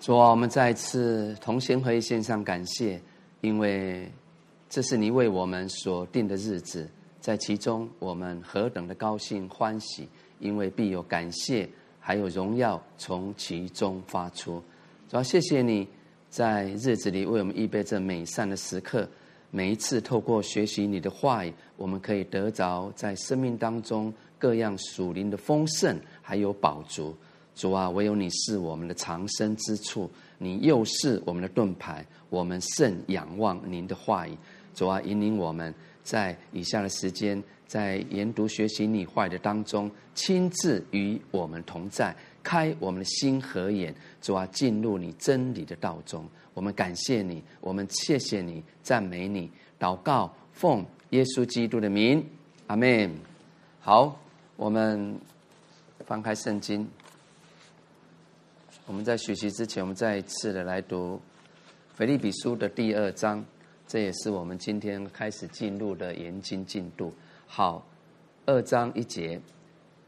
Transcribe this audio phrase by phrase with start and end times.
[0.00, 2.98] 主啊，我们再次同心合一献上感谢，
[3.42, 4.10] 因为
[4.66, 6.88] 这是你为我们所定的日子，
[7.20, 10.08] 在其中我们何等的高兴欢喜，
[10.38, 11.68] 因为必有感谢，
[11.98, 14.54] 还有荣耀从其中发出。
[15.06, 15.86] 主要谢谢你
[16.30, 19.06] 在日子里为我们预备这美善的时刻。
[19.50, 27.14] 每一次透过学习你的话语，我们可以得着在生命当中各样属灵的丰盛，还有宝足。
[27.54, 34.36] 主啊，唯有你是我们的藏身之处，你又是我们的盾牌，我们甚仰望您的话语。
[34.74, 43.94] 主啊，引领我们在以下的时间，在研读学习你话语的当中，亲自与我们同在，开我们的心和眼。
[44.22, 46.24] 主啊，进入你真理的道中。
[46.54, 52.24] 我们感谢你，我们谢谢你，赞美你，祷告奉耶稣基督的名，
[52.68, 53.10] 阿门。
[53.80, 54.18] 好，
[54.56, 55.18] 我们
[56.06, 56.88] 翻开圣经。
[58.90, 61.20] 我们在学习之前，我们再一次的来读
[61.94, 63.44] 腓立比书的第二章，
[63.86, 67.14] 这也是我们今天开始进入的研经进度。
[67.46, 67.86] 好，
[68.46, 69.40] 二章一节，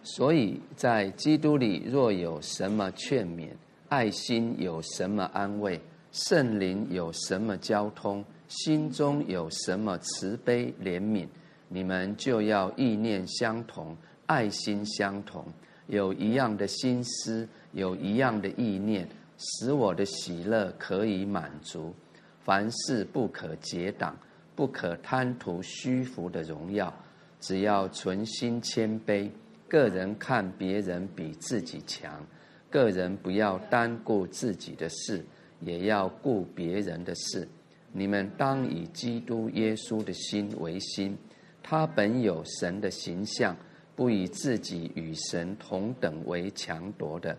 [0.03, 3.51] 所以在基督里若有什么劝勉，
[3.89, 5.81] 爱心有什么安慰。
[6.11, 11.29] 圣灵有什么交通，心中有什么慈悲怜悯，
[11.69, 15.47] 你们就要意念相同，爱心相同，
[15.87, 21.95] 有一样的心思，有一样的意念，使我的喜乐可以满足。
[22.41, 24.17] 凡事不可结党，
[24.55, 26.93] 不可贪图虚浮的荣耀，
[27.41, 29.31] 只要存心谦卑，
[29.69, 32.25] 个人看别人比自己强，
[32.71, 35.25] 个人不要单顾自己的事。
[35.65, 37.47] 也要顾别人的事，
[37.93, 41.17] 你们当以基督耶稣的心为心。
[41.63, 43.57] 他本有神的形象，
[43.95, 47.39] 不以自己与神同等为强夺的，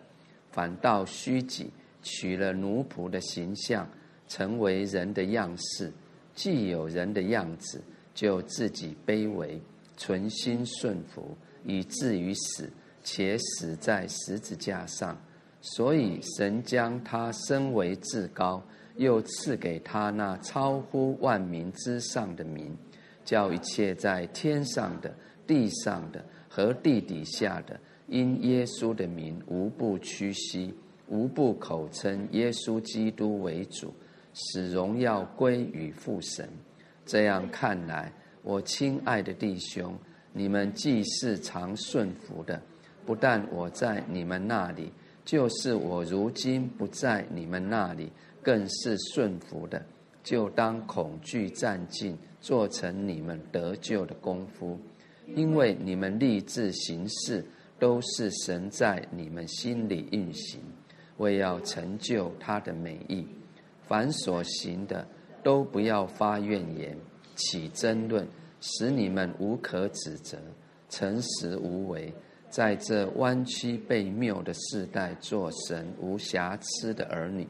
[0.53, 1.69] 反倒虚己，
[2.01, 3.85] 取了奴仆的形象，
[4.27, 5.91] 成为人的样式。
[6.35, 7.81] 既有人的样子，
[8.13, 9.59] 就自己卑微，
[9.97, 11.35] 存心顺服，
[11.65, 12.71] 以至于死，
[13.03, 15.19] 且死在十字架上。
[15.61, 18.61] 所以，神将他升为至高，
[18.97, 22.77] 又赐给他那超乎万民之上的名，
[23.25, 25.13] 叫一切在天上的、
[25.47, 27.79] 地上的和地底下的，
[28.13, 30.71] 因耶稣的名，无不屈膝，
[31.07, 33.91] 无不口称耶稣基督为主，
[34.35, 36.47] 使荣耀归于父神。
[37.07, 38.13] 这样看来，
[38.43, 39.97] 我亲爱的弟兄，
[40.31, 42.61] 你们既是常顺服的，
[43.03, 44.91] 不但我在你们那里。
[45.25, 48.11] 就是我如今不在你们那里，
[48.43, 49.83] 更是顺服的，
[50.21, 54.77] 就当恐惧战尽，做成你们得救的功夫。
[55.33, 57.43] 因为你们立志行事，
[57.83, 60.61] 都是神在你们心里运行，
[61.17, 63.27] 为要成就他的美意。
[63.81, 65.05] 凡所行的，
[65.43, 66.97] 都不要发怨言，
[67.35, 68.25] 起争论，
[68.61, 70.37] 使你们无可指责，
[70.87, 72.13] 诚实无为。
[72.49, 77.45] 在这弯曲被谬的世代，做神无瑕疵的儿女，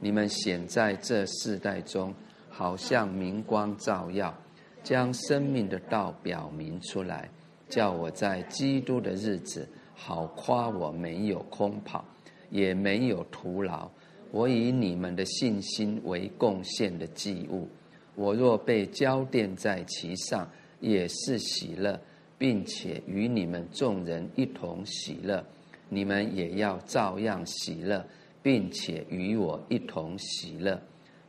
[0.00, 2.14] 你们显在这世代中，
[2.48, 4.34] 好像明光照耀，
[4.82, 7.28] 将生命的道表明出来，
[7.68, 12.04] 叫我在基督的日子，好夸我没有空跑，
[12.50, 13.90] 也没有徒劳。
[14.30, 17.68] 我以你们的信心为贡献的祭物，
[18.14, 20.48] 我若被浇奠在其上，
[20.80, 22.00] 也是喜乐。
[22.38, 25.42] 并且与你们众人一同喜乐，
[25.88, 28.04] 你们也要照样喜乐，
[28.42, 30.78] 并且与我一同喜乐。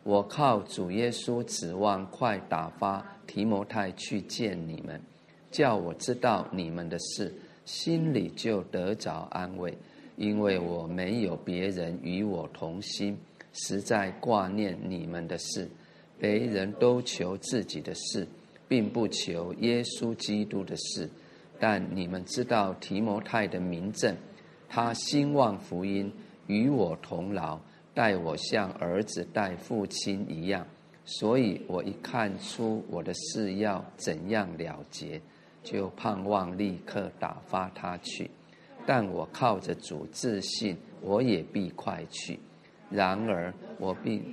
[0.04, 5.02] 我靠主耶稣指望快打发提摩太去见你们，
[5.52, 7.34] 叫我知道你们的事，
[7.66, 9.78] 心里就得着安慰。
[10.16, 13.18] 因为我没有别人与我同心，
[13.54, 15.70] 实在挂念你们的事，
[16.20, 18.28] 别人都求自己的事。
[18.70, 21.10] 并不求耶稣基督的事，
[21.58, 24.14] 但你们知道提摩太的名证，
[24.68, 26.12] 他兴旺福音，
[26.48, 27.58] 与我同劳，
[27.94, 30.68] 待我像儿子待父亲一样。
[31.06, 35.22] 所以我一看出我的事要怎样了结，
[35.70, 38.32] 就盼望立刻打发他去。
[38.86, 42.40] 但我靠着主自信，我也必快去。
[42.90, 44.24] 然而我必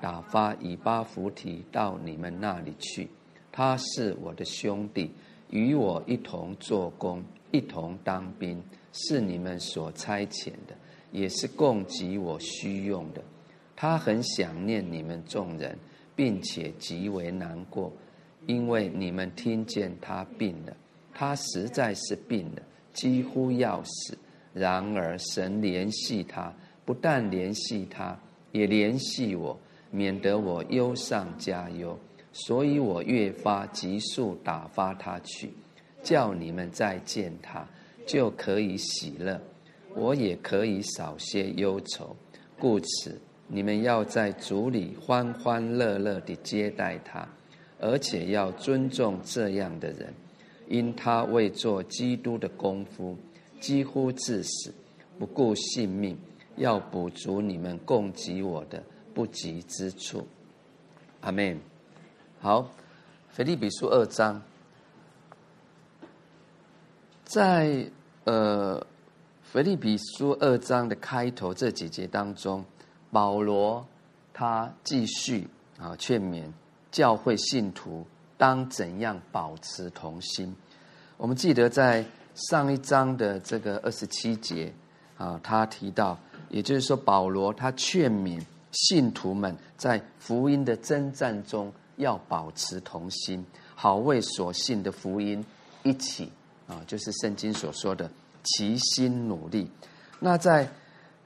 [0.00, 3.08] 打发以巴弗提到你们那里去。
[3.50, 5.10] 他是我的兄弟，
[5.50, 8.62] 与我一同做工，一同当兵，
[8.92, 10.76] 是你们所差遣的，
[11.10, 13.20] 也是供给我需用的。
[13.74, 15.76] 他很想念你们众人，
[16.14, 17.92] 并且极为难过，
[18.46, 20.76] 因为你们听见他病了，
[21.12, 22.62] 他实在是病了，
[22.92, 24.16] 几乎要死。
[24.52, 26.54] 然而神联系他，
[26.84, 28.18] 不但联系他，
[28.52, 29.58] 也联系我，
[29.90, 31.98] 免得我忧上加忧。
[32.32, 35.52] 所以我越发急速打发他去，
[36.02, 37.66] 叫你们再见他，
[38.06, 39.40] 就可以喜乐，
[39.94, 42.14] 我也可以少些忧愁。
[42.58, 47.26] 故此，你们要在主里欢欢乐乐地接待他，
[47.78, 50.12] 而且要尊重这样的人，
[50.68, 53.16] 因他为做基督的功夫，
[53.60, 54.74] 几乎致死，
[55.18, 56.18] 不顾性命，
[56.56, 58.82] 要补足你们供给我的
[59.14, 60.26] 不及之处。
[61.20, 61.58] 阿门。
[62.40, 62.70] 好，
[63.30, 64.42] 腓利比书二章，
[67.24, 67.90] 在
[68.24, 68.86] 呃。
[69.48, 72.62] 腓利比书二章的开头这几节当中，
[73.12, 73.86] 保罗
[74.34, 76.50] 他继续啊劝勉
[76.96, 78.06] 教会信徒
[78.38, 80.56] 当怎样保持同心。
[81.18, 82.02] 我们记得在
[82.34, 84.72] 上一章的这个二十七节
[85.18, 93.44] 啊，他提到，也就是说保罗他劝勉信徒们在福音的征战中要保持同心，
[93.74, 95.44] 好为所信的福音
[95.82, 96.32] 一起
[96.66, 98.10] 啊，就是圣经所说的。
[98.42, 99.70] 齐心努力。
[100.18, 100.66] 那在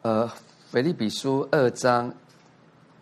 [0.03, 0.29] 呃
[0.69, 2.13] 腓利比书二章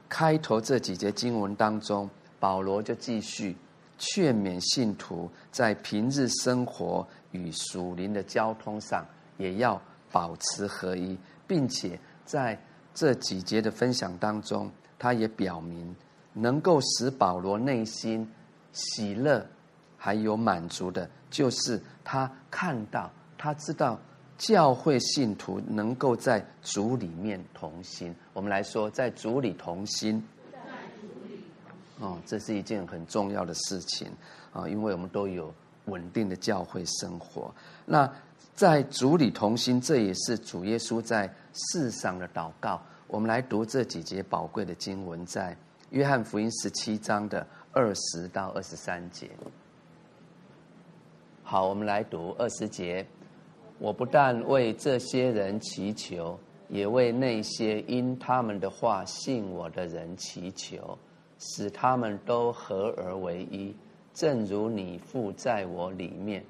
[0.07, 3.57] 开头这几节经文当中，保罗就继续
[3.99, 9.05] 劝勉信徒在平日生活与属灵的交通上
[9.37, 9.81] 也要
[10.11, 12.59] 保持合一，并且在
[12.95, 15.95] 这几节的分享当中，他也表明
[16.33, 18.31] 能够使保罗内心
[18.73, 19.45] 喜乐
[19.97, 23.99] 还有满足的，就是他看到他知道。
[24.39, 30.23] 教会信徒能够在主里面同心，我们来说，在主里同心，
[32.01, 34.09] 哦，这是一件很重要的事情
[34.53, 35.53] 啊，因为我们都有
[35.87, 37.53] 稳定的教会生活。
[37.85, 38.11] 那
[38.55, 42.81] 在主里同心，这也是主耶稣在世上的祷告。
[43.07, 45.57] 我们来读这几节宝贵的经文，在
[45.91, 49.31] 约翰福音十七章的二十到二十三节。
[51.43, 53.07] 好，我们来读二十节。
[53.79, 60.99] 我不但为这些人祈求，也为那些因他们的话信我的人祈求，
[61.39, 63.75] 使他们都合而为一，
[64.13, 66.45] 正如你父在我里面，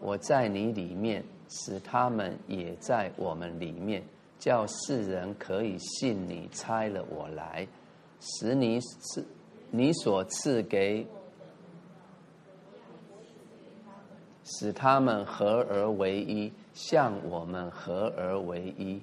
[0.00, 4.02] 我在你里面，使他们也在我们里面，
[4.38, 7.66] 叫世人可以信你差了我来，
[8.20, 9.26] 使你赐
[9.70, 11.06] 你所赐给，
[14.44, 16.52] 使他们合而为一。
[16.74, 18.98] 向我们合而为一，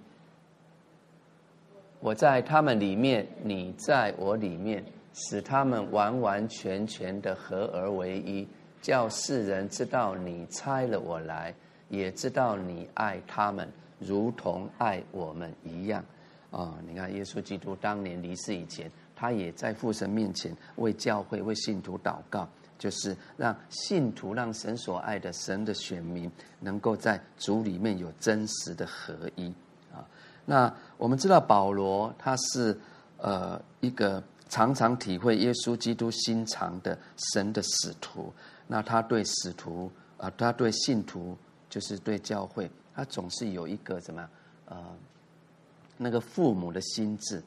[2.00, 4.83] 我在他们里面，你在我里面，
[5.13, 8.47] 使他们完完全全的合而为一，
[8.81, 11.53] 叫世人知道你差了我来，
[11.89, 13.67] 也知道你爱他们，
[14.00, 16.03] 如同爱我们一样。
[16.51, 22.47] 啊，你看，耶稣基督当年离世以前，他也在父神面前为教会、为信徒祷告。
[22.79, 26.31] 就是让信徒、让神所爱的神的选民，
[26.62, 29.53] 能够在主里面有真实的合一
[29.91, 30.00] 啊。
[30.45, 32.79] 那我们知道保罗他是
[33.17, 36.98] 呃一个常常体会耶稣基督心肠的
[37.34, 38.34] 神的使徒。
[38.68, 41.38] 那他对使徒啊，他对信徒，
[41.69, 44.30] 就是对教会，他总是有一个什么
[44.66, 44.78] 呃
[45.96, 47.42] 那个父母的心智，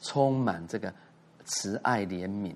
[0.00, 0.92] 充满这个
[1.44, 2.52] 慈爱怜悯。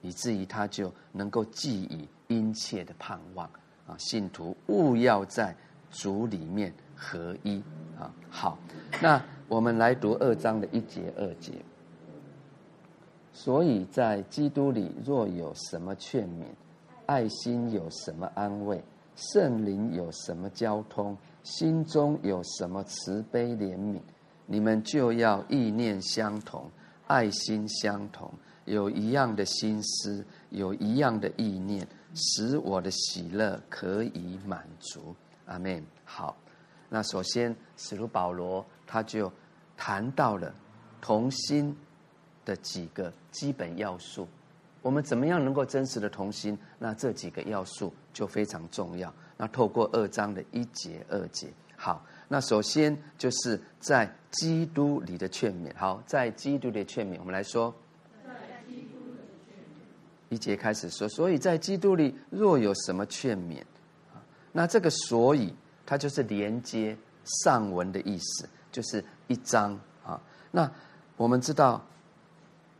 [0.00, 3.44] 以至于他就能够寄以殷切的盼望
[3.84, 3.96] 啊！
[3.98, 5.52] 信徒务要在
[5.90, 7.60] 主里面合一
[7.98, 8.08] 啊！
[8.30, 8.56] 好，
[9.02, 11.52] 那我们来读二章的一节二节。
[13.40, 16.46] 所以在基督里，若有什么劝勉，
[17.06, 18.82] 爱心有什么安慰，
[19.14, 24.00] 圣灵有什么交通，心中有什么慈悲怜悯，
[24.44, 26.68] 你们就要意念相同，
[27.06, 28.28] 爱心相同。
[28.64, 35.14] 有一样的心思，有一样的意念，使我的喜乐可以满足。
[35.46, 35.80] 阿门。
[36.04, 36.36] 好，
[36.88, 39.32] 那首先使徒保罗他就
[39.76, 40.52] 谈到了
[41.00, 41.76] 同心
[42.48, 44.26] 的几个基本要素。
[44.80, 46.58] 我们怎么样能够真实的同心？
[46.78, 49.12] 那这几个要素就非常重要。
[49.36, 55.70] 那透过二章的一节、二节，好，那首先就是在基督里的劝勉。
[55.76, 57.74] 好，在基督的劝勉，我们来说。
[60.30, 63.62] 一节开始说，所以在基督里若有什么劝勉，
[64.52, 65.54] 那这个所以
[65.86, 70.20] 它就是连接上文的意思，就是一章啊。
[70.50, 70.70] 那
[71.16, 71.82] 我们知道，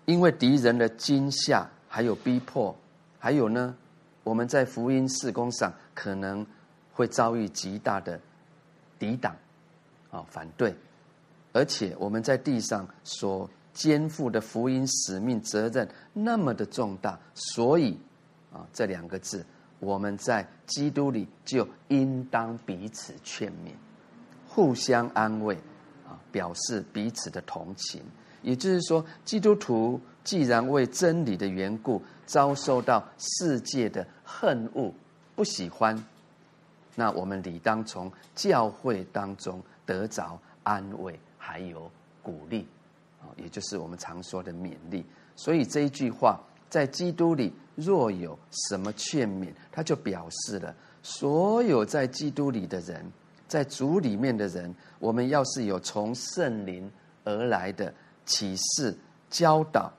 [0.08, 2.74] 因为敌人的惊吓，还有逼迫，
[3.18, 3.76] 还有呢，
[4.24, 6.46] 我们在福音事工上可能
[6.94, 8.18] 会遭遇极大的
[8.98, 9.36] 抵挡
[10.10, 10.74] 啊反对，
[11.52, 17.94] 而且我们在地上所肩负的福音使命责任那么的重大，所以
[18.50, 19.44] 啊，这两个字，
[19.78, 23.74] 我们在基督里就应当彼此劝勉，
[24.48, 25.54] 互相安慰，
[26.06, 28.02] 啊，表示彼此的同情。
[28.42, 34.92] 也就是说，基督徒既然为真理的缘故遭受到世界的恨恶、
[35.34, 36.02] 不喜欢，
[36.94, 41.90] 那我们理当从教会当中得着安慰，还有
[42.22, 42.66] 鼓励，
[43.20, 45.04] 啊，也就是我们常说的勉励。
[45.34, 53.04] 所以这一句话，在基督里若有什么劝勉，他就表示了所有在基督里的人，
[53.46, 56.90] 在主里面的人，我们要是有从圣灵
[57.24, 57.92] 而来的。
[58.28, 58.94] 启示、
[59.30, 59.90] 教导，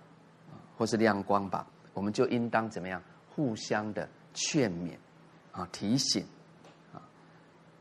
[0.78, 3.02] 或是亮光吧，我们就应当怎么样？
[3.36, 4.96] 互相的劝勉，
[5.52, 6.24] 啊，提醒，
[6.94, 7.02] 啊，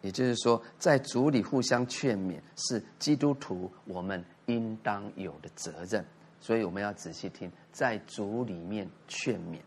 [0.00, 6.04] 也就是说，在主里互相劝勉，是基督徒我们应当有的责任。
[6.40, 9.58] 所以我们要仔细听，在主里面劝勉，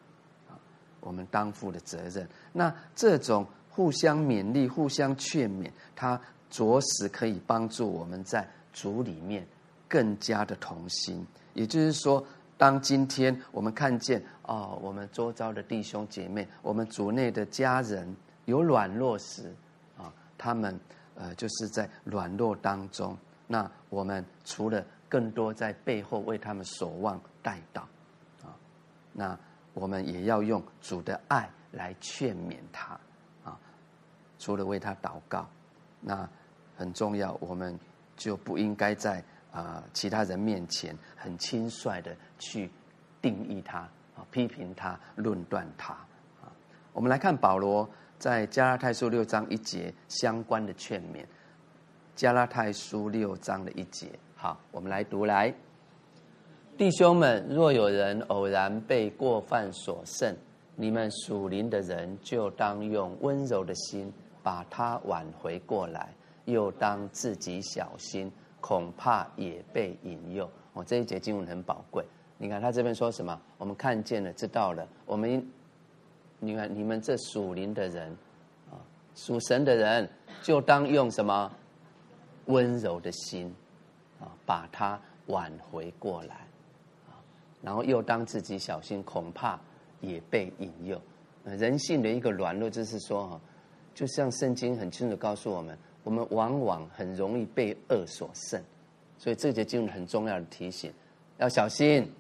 [0.50, 0.58] 啊，
[1.02, 2.28] 我们当负的责任。
[2.54, 6.20] 那这种互相勉励、互相劝勉，它
[6.50, 9.46] 着实可以帮助我们在主里面。
[9.92, 12.26] 更加的同心，也就是说，
[12.58, 19.54] 当今天我们看见哦，我们周遭的弟兄姐妹，我们族内的家人有软弱时，
[19.98, 20.08] 啊，
[20.38, 20.80] 他们
[21.16, 23.18] 呃就是在软弱当中，
[23.48, 27.82] 那我们除了更多在背后为他们守望带祷，
[28.46, 28.56] 啊，
[29.12, 29.38] 那
[29.74, 32.98] 我们也要用主的爱来劝勉他，
[33.44, 33.60] 啊，
[34.40, 35.46] 除了为他祷告，
[36.00, 36.26] 那
[36.78, 37.78] 很重要，我们
[38.16, 39.22] 就不应该在。
[39.52, 42.70] 啊，其他人面前很轻率的去
[43.22, 43.80] 定义他
[44.16, 45.94] 啊，批评他，论断他
[46.42, 46.52] 啊。
[46.94, 51.26] 我们来看保罗在加拉太书六章一节相关的劝勉。
[52.16, 55.54] 加拉太书六章的一节，好，我们来读来。
[56.78, 60.36] 弟兄们，若有人偶然被过犯所胜，
[60.76, 64.12] 你们属灵的人就当用温柔的心
[64.44, 66.14] 把他挽回过来，
[66.46, 68.32] 又当自己小心。
[68.62, 70.50] 恐怕也被引诱。
[70.74, 72.06] 哦，这一节经文很宝贵。
[72.38, 73.40] 你看他这边说什么？
[73.58, 74.88] 我们看见了，知道了。
[75.06, 75.46] 我们，
[76.40, 78.10] 你看你们这属灵的人，
[78.72, 78.80] 啊，
[79.14, 80.10] 属神的人，
[80.42, 81.52] 就当用什么
[82.46, 83.54] 温柔的心，
[84.20, 86.36] 啊，把他挽回过来，
[87.10, 87.20] 啊，
[87.62, 89.60] 然后又当自己小心，恐怕
[90.00, 91.00] 也被引诱。
[91.44, 93.42] 人性的一个软弱，就是说，哈，
[93.94, 95.78] 就像圣经很清楚告诉我们。
[96.04, 98.62] 我们往往很容易被恶所胜，
[99.18, 100.92] 所以这节经文很重要的提醒，
[101.38, 102.12] 要小心，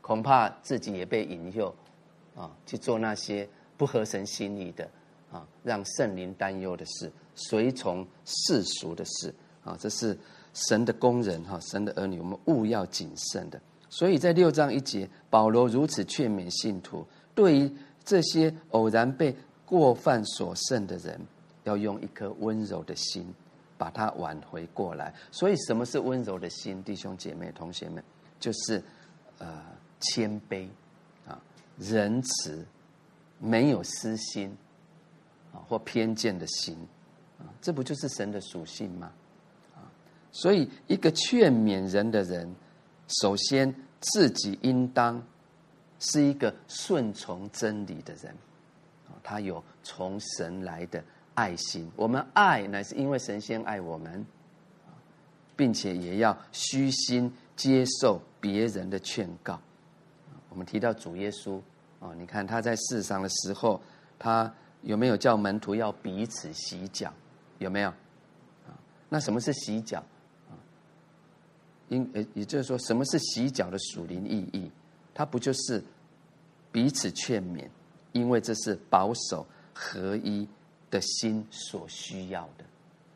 [0.00, 1.74] 恐怕自己也被引诱，
[2.36, 4.88] 啊，去做那些不合神心意的，
[5.30, 9.34] 啊，让圣灵担忧的事，随从世俗的事，
[9.64, 10.16] 啊，这是
[10.52, 13.60] 神的工人哈，神的儿女，我们务要谨慎的。
[13.88, 17.70] 所以在六章一节，保罗如此劝勉信徒，对于
[18.04, 19.34] 这些偶然被
[19.64, 21.20] 过犯所胜的人。
[21.64, 23.32] 要用一颗温柔的心，
[23.78, 25.14] 把它挽回过来。
[25.30, 26.82] 所以，什么是温柔的心？
[26.82, 28.02] 弟兄姐妹、同学们，
[28.40, 28.82] 就是
[29.38, 29.62] 呃
[30.00, 30.68] 谦卑
[31.26, 31.40] 啊、
[31.78, 32.66] 仁慈，
[33.38, 34.56] 没有私心
[35.52, 36.76] 啊或偏见的心
[37.38, 39.12] 啊，这不就是神的属性吗？
[39.74, 39.86] 啊，
[40.32, 42.52] 所以一个劝勉人的人，
[43.22, 45.24] 首先自己应当
[46.00, 48.32] 是一个顺从真理的人
[49.08, 51.02] 啊，他有从神来的。
[51.34, 54.24] 爱心，我们爱乃是因为神仙爱我们，
[55.56, 59.60] 并且也要虚心接受别人的劝告。
[60.50, 61.60] 我们提到主耶稣
[62.00, 63.80] 啊，你看他在世上的时候，
[64.18, 67.12] 他有没有叫门徒要彼此洗脚？
[67.58, 67.88] 有没有？
[67.88, 68.76] 啊，
[69.08, 70.04] 那什么是洗脚？
[71.88, 74.70] 因呃也就是说，什么是洗脚的属灵意义？
[75.14, 75.82] 它不就是
[76.70, 77.68] 彼此劝勉？
[78.12, 80.46] 因为这是保守合一。
[80.92, 82.64] 的心所需要的，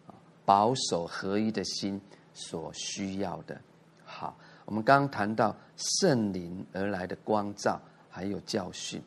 [0.09, 0.15] 啊，
[0.47, 2.01] 保守合一的心
[2.33, 3.61] 所需要的。
[4.05, 7.79] 好，我们刚刚谈到圣灵而来的光照，
[8.09, 9.01] 还有教训，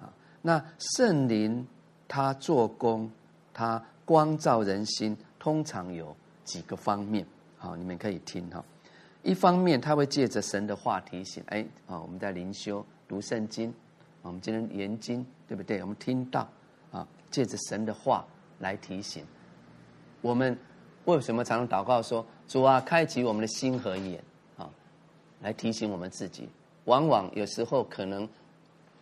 [0.00, 0.06] 啊，
[0.40, 1.66] 那圣灵
[2.06, 3.10] 他做工，
[3.52, 7.26] 他光照人心，通常有几个方面。
[7.58, 8.64] 好，你们可以听哈。
[9.24, 13.74] 一方面，他会借着神的话提醒，哎，啊，我们在灵修读圣经，
[14.22, 15.80] 我们今天研经，对不对？
[15.80, 16.48] 我们听到。
[17.32, 18.24] 借着神的话
[18.60, 19.24] 来提醒
[20.20, 20.56] 我们，
[21.06, 24.22] 为什么常常祷告说：“主啊，开启我们的心和眼
[24.56, 24.70] 啊！”
[25.42, 26.48] 来提醒我们自己。
[26.84, 28.28] 往往有时候可能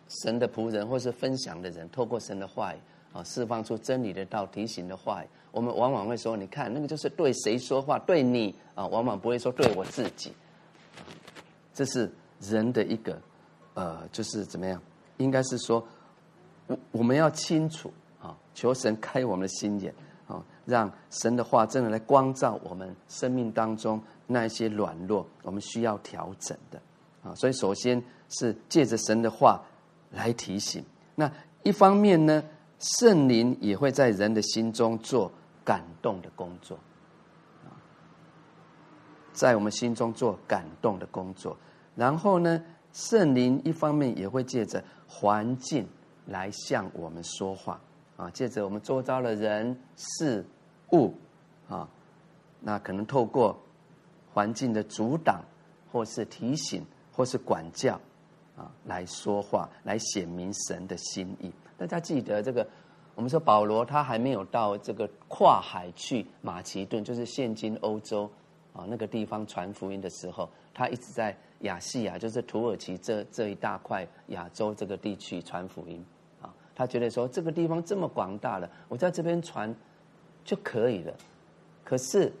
[0.07, 2.77] 神的仆人或是分享的人，透过神的话语
[3.13, 10.33] 啊，释放出真理的道，提醒的话语，我们往往会说，你看那个就是对谁说话，对你啊，往往不会说对我自己。
[11.73, 13.21] 这是人的一个
[13.73, 14.81] 呃，就是怎么样？
[15.17, 15.85] 应该是说，
[16.67, 19.93] 我我们要清楚啊，求神开我们的心眼
[20.27, 26.81] 啊，让神的话真的来光照我们生命当中那一些软弱，我们需要调整的
[27.23, 27.33] 啊。
[27.35, 29.61] 所以，首先是借着神的话
[30.11, 30.83] 来提醒。
[31.15, 31.31] 那
[31.63, 32.43] 一方面呢，
[32.79, 35.31] 圣灵也会在人的心中做
[35.63, 36.77] 感动的工作，
[39.33, 41.57] 在我们心中做感动的工作。
[41.95, 42.63] 然后呢，
[42.93, 45.87] 圣灵一方面也会借着环境
[46.25, 47.79] 来向我们说话
[48.21, 50.45] 啊，借着我们周遭的人事
[50.91, 51.11] 物
[51.67, 51.89] 啊，
[52.59, 53.59] 那可能透过
[54.31, 55.41] 环境的阻挡，
[55.91, 57.99] 或是提醒，或是管教
[58.55, 61.51] 啊，来说话，来显明神的心意。
[61.79, 62.67] 大家记得这个，
[63.15, 68.29] 我们说保罗他还没有到这个跨海去马其顿，就是现今欧洲
[68.71, 71.35] 啊那个地方传福音的时候，他一直在。
[71.61, 76.03] 亚细亚就是土耳其这这一大块亚洲这个地区传福音，
[76.75, 79.73] 他觉得说这个地方这么广大了，我在这边传
[80.43, 81.13] 就可以了。
[81.83, 82.31] 可是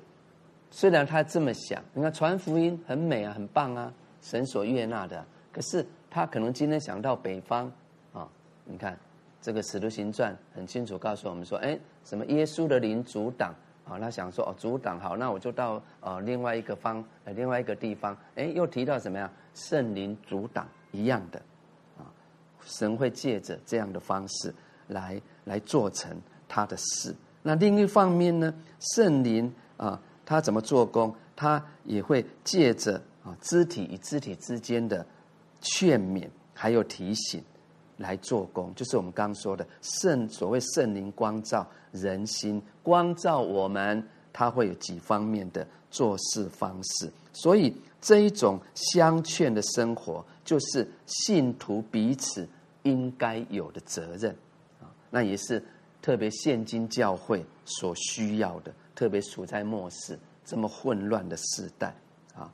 [0.69, 5.25] 虽然他这么想，你看传福音很美啊，很棒啊，神所悦纳的。
[5.51, 7.71] 可是他可能今天想到北方
[8.13, 8.27] 啊，
[8.65, 8.97] 你看
[9.41, 13.53] 这个使徒行传很清楚告诉我们说，哎，什么耶稣的灵阻挡。
[13.83, 19.29] 啊，他想说哦，阻挡好，那我就到呃另外一个方呃另外一个地方，哎，又提到什么呀？
[19.53, 21.41] 圣灵阻挡一样的，
[22.65, 24.53] 神会借着这样的方式
[24.87, 26.15] 来来做成
[26.47, 27.15] 他的事。
[27.41, 31.13] 那另一方面呢，圣灵啊，他怎么做工？
[31.35, 35.05] 他也会借着啊肢体与肢体之间的
[35.61, 37.43] 劝勉，还有提醒。
[37.97, 44.03] 来做工，就是我们刚说的圣所谓圣灵光照人心，光照我们，
[44.33, 47.11] 他会有几方面的做事方式。
[47.33, 52.47] 所以这一种相劝的生活，就是信徒彼此
[52.83, 54.31] 应该有的责任
[54.79, 54.89] 啊。
[55.09, 55.63] 那也是
[56.01, 61.95] 特别现今教会所需要的，特别处在末世这么混乱的时代
[62.35, 62.51] 啊。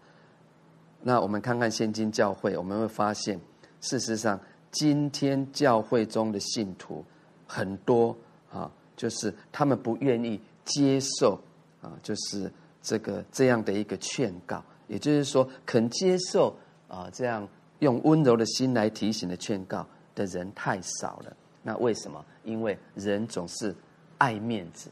[1.02, 3.40] 那我们看看现今教会，我们会发现，
[3.82, 4.40] 事实上。
[4.70, 7.04] 今天教会中的信徒
[7.48, 8.16] 很多
[8.52, 11.40] 啊，就是他们不愿意接受
[11.82, 12.52] 啊，就是
[12.88, 16.56] 这个这样的一个劝告，也就是说，肯接受
[16.88, 17.46] 啊，这样
[17.80, 21.36] 用温柔的心来提醒的劝告的人太少了。
[21.62, 22.24] 那为什么？
[22.46, 23.76] 因为人总是
[24.18, 24.90] 爱面子，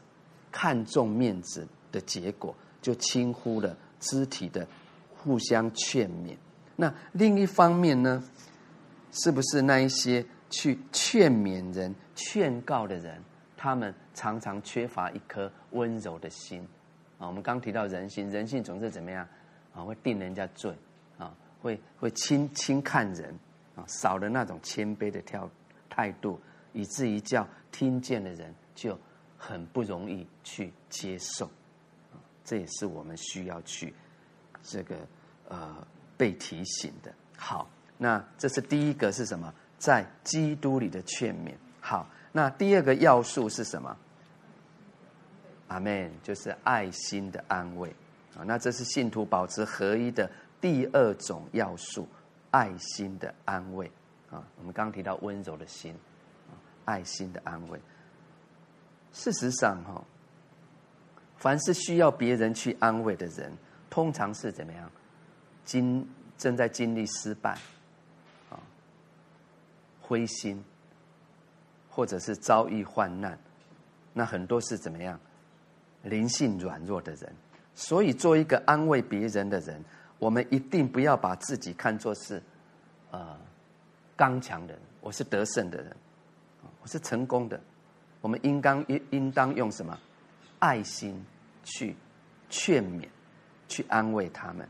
[0.51, 4.67] 看重面子的结果，就轻忽了肢体的
[5.15, 6.35] 互相劝勉。
[6.75, 8.21] 那另一方面呢？
[9.17, 13.23] 是不是那一些去劝勉人、劝告的人，
[13.55, 16.67] 他们常常缺乏一颗温柔的心
[17.17, 17.27] 啊？
[17.27, 19.27] 我们刚提到人性，人性总是怎么样
[19.73, 19.83] 啊？
[19.83, 20.73] 会定人家罪
[21.17, 21.35] 啊？
[21.61, 23.33] 会会轻轻看人
[23.75, 23.83] 啊？
[23.87, 25.49] 少了那种谦卑的跳
[25.89, 26.39] 态度，
[26.73, 28.97] 以至于叫听见的人就
[29.37, 31.49] 很不容易去接受。
[32.43, 33.93] 这也是我们需要去
[34.61, 34.95] 这个
[35.47, 37.13] 呃被提醒的。
[37.37, 37.69] 好。
[37.97, 39.53] 那这是第一个是什么？
[39.77, 41.53] 在基督里的劝勉。
[41.79, 43.95] 好，那第二个要素是什么？
[45.67, 47.89] 阿门，就是爱心的安慰
[48.37, 48.43] 啊。
[48.45, 50.29] 那这是信徒保持合一的
[50.61, 52.07] 第二种要素，
[52.51, 53.91] 爱心的安慰
[54.29, 54.43] 啊。
[54.57, 55.95] 我们刚提到温柔的心，
[56.85, 57.79] 爱心的安慰。
[59.11, 60.03] 事实上，哈，
[61.37, 63.51] 凡是需要别人去安慰的人，
[63.89, 64.91] 通常是怎么样？
[65.63, 67.51] 经正在经历失败。
[68.49, 68.59] 啊
[70.01, 70.63] 灰心，
[71.89, 73.39] 或者是遭遇患难，
[74.13, 75.19] 那很多是怎么样？
[76.05, 77.35] 灵性软弱的人，
[77.73, 79.83] 所以做一个安慰别人的人，
[80.17, 82.41] 我们一定不要把自己看作是
[83.11, 83.37] 呃
[84.15, 85.95] 刚强的人，我是得胜的人，
[86.81, 87.59] 我是成功的。
[88.21, 89.99] 我们应当应应当用什么
[90.59, 91.21] 爱心
[91.63, 91.95] 去
[92.49, 93.07] 劝勉、
[93.67, 94.67] 去安慰他们，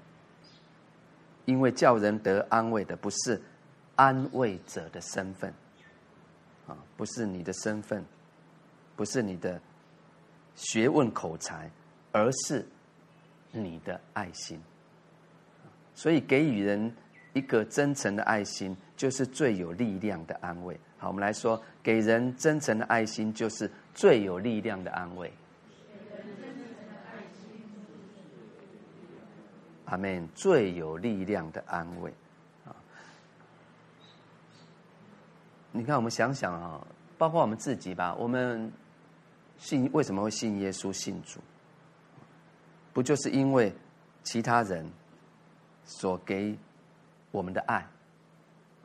[1.46, 3.40] 因为叫人得安慰的不是。
[3.98, 5.54] 安慰者的身份，
[6.68, 8.04] 啊，不是你的身份，
[8.98, 9.58] 不是你的
[10.56, 11.70] 学问口才，
[12.12, 12.66] 而是
[13.52, 14.60] 你的爱心。
[15.94, 16.94] 所以，给予人
[17.34, 20.80] 一个真诚的爱心，就是最有力量的安慰。
[20.98, 25.32] 好，我们来说，给人真诚的爱心，就是最有力量的安慰。
[29.86, 30.28] 阿门。
[30.34, 32.12] 最有力量的安慰。
[35.72, 36.88] 你看，我们想想啊，
[37.18, 38.72] 包括我们自己吧，我们
[39.58, 41.40] 信为什么会信耶稣、信主？
[42.94, 43.74] 不就是因为
[44.24, 44.90] 其他人
[45.84, 46.58] 所给
[47.32, 47.86] 我们的爱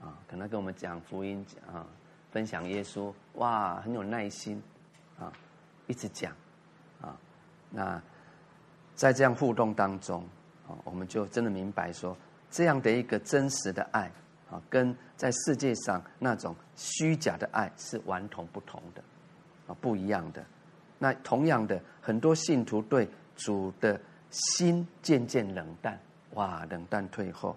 [0.00, 0.18] 啊？
[0.28, 1.86] 可能跟我们讲福音啊，
[2.30, 4.60] 分享耶稣，哇，很有耐心
[5.18, 5.32] 啊，
[5.86, 6.32] 一直讲
[7.00, 7.16] 啊。
[7.70, 8.02] 那
[8.94, 10.22] 在这样互动当中
[10.66, 12.16] 啊，我们就真的明白说，
[12.50, 14.10] 这样的一个真实的爱
[14.50, 19.02] 啊，跟在世界上那种虚假的爱是完同不同的
[19.68, 20.44] 啊，不一样的。
[21.02, 25.98] 那同样的，很多信徒对主的心渐渐冷淡，
[26.34, 27.56] 哇，冷淡退后，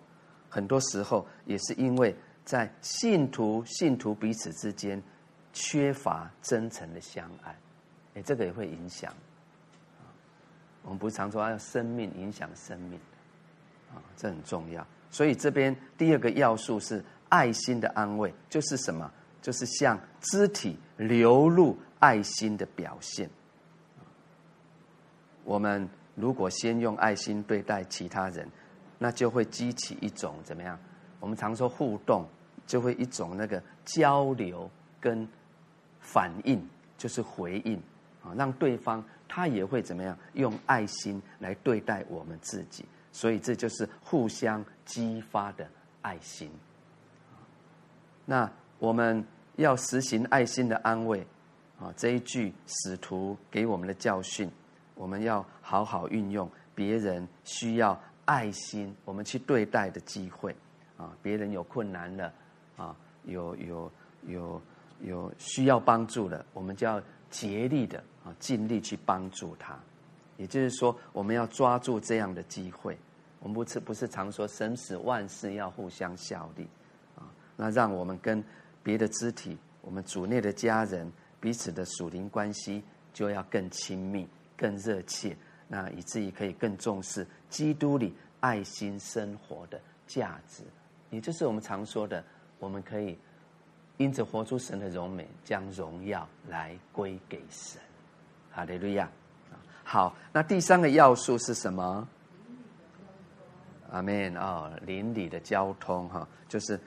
[0.50, 5.04] 很多时候也是因为在信徒信徒彼此之间
[5.52, 7.54] 缺乏真诚的相爱，
[8.16, 9.14] 哎，这个也会影响。
[10.84, 12.98] 我们不是常说要生命影响生命，
[13.94, 14.88] 啊，这很重要。
[15.12, 19.12] 所以这边第二个要素是爱心的安慰，就是什么？
[19.42, 21.78] 就是向肢体流露。
[22.04, 23.30] 爱心的表现，
[25.46, 28.46] 我们如果先用爱心对待其他人，
[29.00, 30.78] 那就会激起一种怎么样？
[31.22, 32.28] 我们常说互动，
[32.68, 35.26] 就会一种那个交流跟
[36.02, 36.62] 反应，
[36.98, 37.82] 就是回应
[38.22, 40.18] 啊，让对方他也会怎么样？
[40.34, 45.66] 用爱心来对待我们自己，所以这就是互相激发的
[46.02, 46.52] 爱心。
[48.26, 51.26] 那我们要实行爱心的安慰。
[51.84, 54.50] 啊，这一句使徒给我们的教训，
[54.96, 56.50] 我们要好好运用。
[56.74, 60.56] 别人需要爱心，我们去对待的机会。
[60.96, 62.34] 啊，别人有困难了，
[62.78, 63.92] 啊，有有
[64.28, 64.62] 有
[65.02, 69.78] 有需要帮助了，我们就要竭力的啊，尽力去帮助他。
[70.38, 72.98] 也就是说，我们要抓住这样的机会。
[73.42, 76.66] 我们不是不是常说生死万事要互相效力
[77.18, 77.28] 啊？
[77.58, 78.42] 那让我们跟
[78.82, 81.12] 别的肢体，我们主内的家人。
[81.44, 84.26] 彼此的属灵关系就要更亲密、
[84.56, 85.36] 更热切，
[85.68, 89.78] 那以至于可以更重视基督里爱心生活的
[90.08, 90.64] 价值，
[91.10, 92.24] 也就是我们常说的，
[92.60, 93.20] 我们可以
[93.98, 97.82] 因着活出神的荣美，将荣耀来归给神。
[98.50, 99.10] 哈利路亚！
[99.84, 102.08] 好，那第三个要素是什么？
[103.92, 104.72] 阿门啊！
[104.86, 106.80] 邻里的交通哈，就是。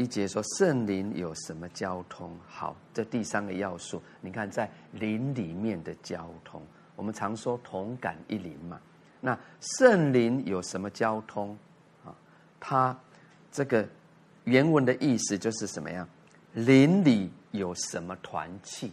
[0.00, 2.34] 一节说圣灵有什么交通？
[2.48, 6.62] 好，这第三个要素，你看在灵里面的交通，
[6.96, 8.80] 我们常说同感一灵嘛。
[9.20, 11.54] 那圣灵有什么交通？
[12.02, 12.16] 啊，
[12.58, 12.98] 它
[13.52, 13.86] 这个
[14.44, 16.08] 原文的意思就是什么样？
[16.54, 18.90] 灵里有什么团契？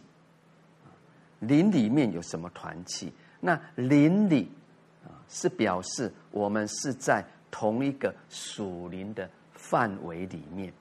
[1.40, 3.14] 灵里面有什么团契？
[3.40, 4.52] 那灵里
[5.06, 10.74] 啊，是表示我们是在同一个属灵的范围里面。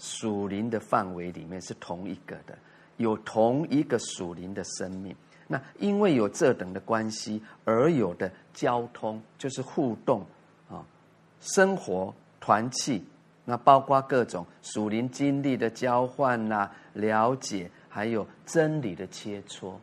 [0.00, 2.58] 属灵的范围里面是同一个的，
[2.96, 5.14] 有同一个属灵的生命。
[5.46, 10.24] 那因为有这等的关系而有的交通，就是互动
[10.70, 10.82] 啊，
[11.40, 13.04] 生活团契，
[13.44, 19.74] 那包括各种属灵经历的交换呐，了解，还有真理的切磋。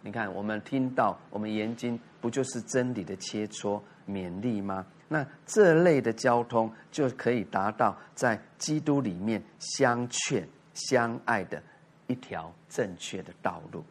[0.00, 4.86] 你看，我们听到我们研经，不就是真理的切磋、勉励吗？
[5.08, 11.62] 那这类的交通就可以达到在基督里面相劝相爱的
[12.06, 13.84] 一条正确的道路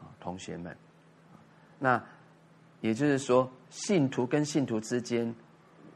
[0.00, 0.76] 啊，同学们。
[1.78, 2.02] 那
[2.80, 5.34] 也就是说，信徒跟信徒之间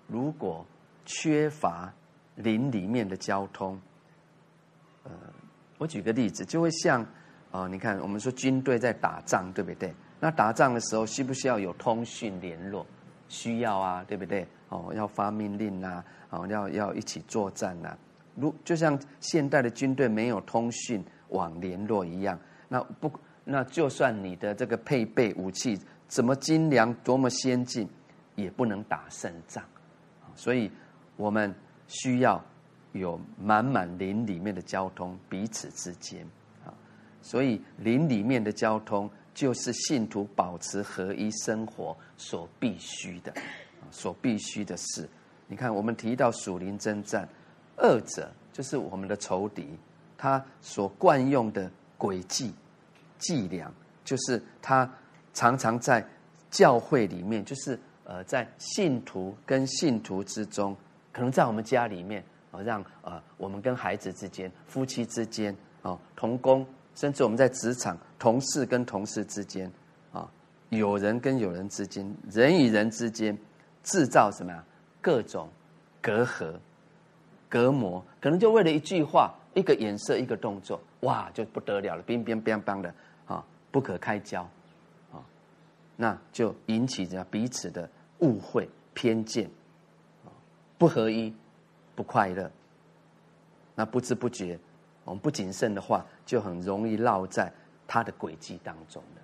[0.07, 0.65] 如果
[1.05, 1.93] 缺乏
[2.37, 3.81] 灵里面的交通，
[5.05, 5.11] 呃，
[5.79, 7.05] 我举个例子，就会像
[7.51, 9.93] 啊，你看，我们说军队在打仗，对不对？
[10.21, 12.87] 那打仗的时候，需不需要有通讯联络？
[13.29, 14.47] 需要啊，对不对？
[14.71, 17.97] 哦，要发命令呐，哦，要要一起作战呐。
[18.35, 23.13] 如就像现代的军队没有通讯网联络一样，那不，
[23.45, 25.79] 那就算你的这个配备武器
[26.09, 27.89] 怎么精良、多么先进，
[28.35, 29.63] 也不能打胜仗。
[30.35, 30.71] 所以，
[31.17, 31.55] 我们
[31.87, 32.43] 需要
[32.93, 36.27] 有满满林里面的交通，彼此之间
[36.65, 36.73] 啊。
[37.21, 39.11] 所以，林里面的交通。
[39.33, 43.33] 就是信徒保持合一生活所必须的，
[43.91, 45.09] 所必须的事。
[45.47, 47.29] 你看，我们提到属灵征战，
[47.77, 49.69] 二者就是我们的仇敌，
[50.17, 52.53] 他所惯用的诡计
[53.19, 53.73] 伎俩，
[54.05, 54.91] 就是他
[55.35, 56.05] 常常在
[56.51, 60.77] 教会里面，就是呃，在信徒跟信徒之中，
[61.13, 66.67] 可能在我们家里面啊，让呃我们跟孩子之间、夫妻之间啊，同工。
[66.97, 69.71] 甚至我们在职场，同事跟同事之间，
[70.13, 70.29] 啊，
[70.71, 73.39] 有人跟有人之间，人与人之间，
[73.83, 74.65] 制造什么呀？
[75.01, 75.49] 各种
[76.03, 76.55] 隔阂、
[77.49, 82.95] 隔膜，可能就为了一句话、一个颜色、一个动作，哇，就不得了了，乒乒乓乓的
[83.27, 83.45] 啊！
[83.71, 84.43] 不可开交，
[85.13, 85.25] 啊，
[85.97, 87.89] 那就引起着彼此的
[88.19, 89.49] 误会、偏见，
[90.25, 90.29] 啊，
[90.77, 91.35] 不合一、
[91.95, 92.51] 不快乐。
[93.75, 94.59] 那不知不觉，
[95.05, 97.51] 我们不谨慎的话，就很容易落在
[97.87, 99.23] 他的轨迹当中了。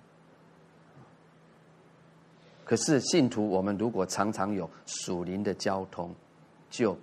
[2.67, 6.13] 可是信徒，我们如果常常有属灵的交通，
[6.69, 6.97] 就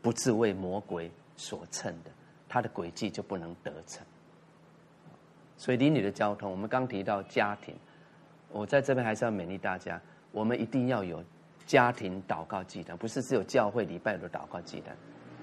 [0.00, 2.10] 不自为魔鬼所乘的，
[2.48, 4.02] 他的轨迹就不能得逞。
[5.58, 7.74] 所以邻里的交通，我们刚提到家庭，
[8.50, 10.00] 我在这边还是要勉励大家，
[10.32, 11.22] 我们一定要有
[11.66, 14.96] 家庭祷告祭坛，不是只有教会礼拜的祷告祭坛，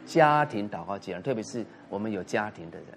[0.07, 2.87] 家庭祷告祭坛，特别是我们有家庭的人。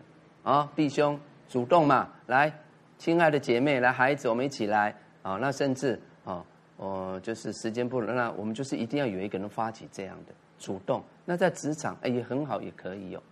[0.45, 2.51] 啊，弟兄主动嘛，来，
[2.97, 4.97] 亲爱的姐妹，来，孩子，我们一起来。
[5.23, 6.45] 啊，那甚至啊，
[6.77, 13.23] 哦，就是时间不能，那我们就是一定要有一个人发起这样的主动，那在职场哎也很好，也可以有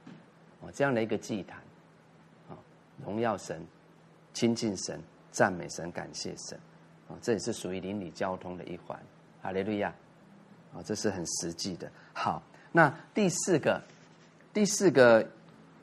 [0.60, 1.58] 哦这样的一个祭坛
[2.48, 2.56] 啊，
[3.04, 3.60] 荣耀神。
[4.34, 6.56] 亲近神，赞美神，感谢神，
[7.08, 8.96] 啊，这也是属于邻里交通的一环。
[9.42, 9.92] 哈利路亚，
[10.72, 11.90] 啊，这是很实际的。
[12.12, 13.82] 好，那第四个，
[14.52, 15.26] 第四个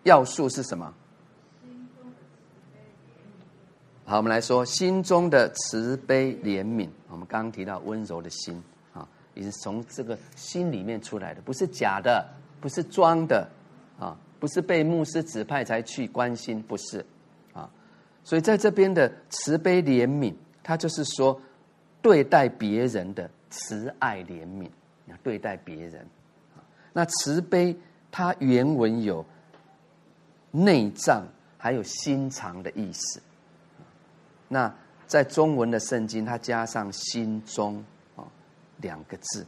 [0.03, 0.93] 要素是什么？
[4.07, 6.87] 好，我们来说心中的慈悲怜悯。
[7.09, 8.61] 我们刚刚提到温柔的心，
[8.93, 12.23] 啊，也是从这个心里面出来的，不是假的，
[12.61, 13.49] 不是装的，
[13.99, 17.03] 啊，不是被牧师指派才去关心，不是
[17.51, 17.67] 啊。
[18.23, 21.41] 所以在这边的慈悲怜悯，它就是说
[22.03, 24.69] 对待别人的慈爱怜悯，
[25.23, 26.05] 对待别人。
[26.93, 27.75] 那慈悲
[28.11, 29.25] 它原文有
[30.51, 31.25] 内脏
[31.57, 33.19] 还有心肠的意思。
[34.47, 34.73] 那
[35.07, 37.83] 在中文的圣经，它加上心中
[38.15, 38.23] 啊
[38.81, 39.45] 两个字。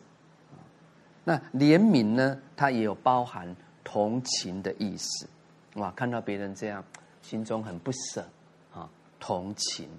[1.23, 5.27] 那怜悯呢，它也有包含同情的意思。
[5.75, 6.83] 哇，看到别人这样，
[7.21, 8.25] 心中很不舍
[8.73, 8.89] 啊。
[9.19, 9.89] 同情，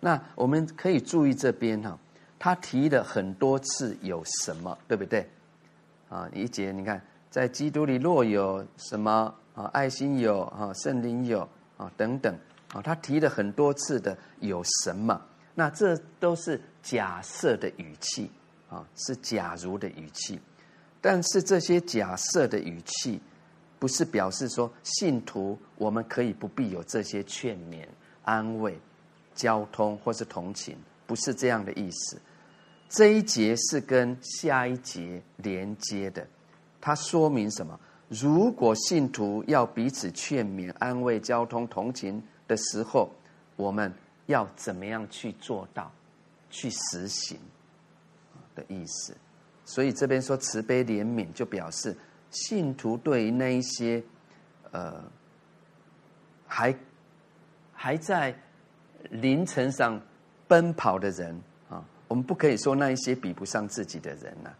[0.00, 1.98] 那我们可以注意这边哈，
[2.38, 5.28] 他提了很多次有什么，对不对？
[6.10, 12.38] 啊，一节你看，在基督里若有什么啊，爱心有啊，圣灵有啊，等等
[12.72, 15.20] 啊，他提了很多次的有什么？
[15.54, 18.30] 那这都是假设的语气
[18.68, 20.40] 啊，是假如的语气，
[21.00, 23.20] 但是这些假设的语气。
[23.78, 27.86] 不是表示说信徒我们可以不必有这些劝勉、
[28.24, 28.80] 安慰、
[29.34, 30.74] 交通或是同情，
[31.06, 32.18] 不是这样的意思。
[32.88, 36.26] 这一节是跟下一节连接的，
[36.80, 37.78] 它说明什么？
[38.08, 43.10] 如果信徒要彼此劝勉、安慰、交通、同情的时候，
[43.56, 43.92] 我们
[44.26, 45.90] 要怎么样去做到、
[46.50, 47.38] 去实行
[48.54, 49.16] 的意思？
[49.64, 51.96] 所以这边说慈悲怜悯，就表示。
[52.30, 54.02] 信徒对于那一些，
[54.72, 55.02] 呃，
[56.46, 56.76] 还
[57.72, 58.36] 还在
[59.10, 59.98] 凌晨上
[60.48, 64.50] 奔跑的人啊，我们不可以说那一些比不上自己的人呐，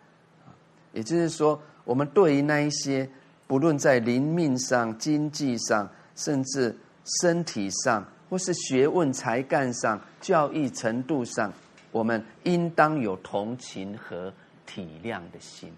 [0.92, 3.07] 也就是说，我们对于那一些
[3.49, 6.75] 不论在灵命上、经济上，甚至
[7.21, 11.53] 身体上，或是学问才干上、教育程度上，
[11.92, 14.33] 我们应当有同情和
[14.66, 15.73] 体谅的心。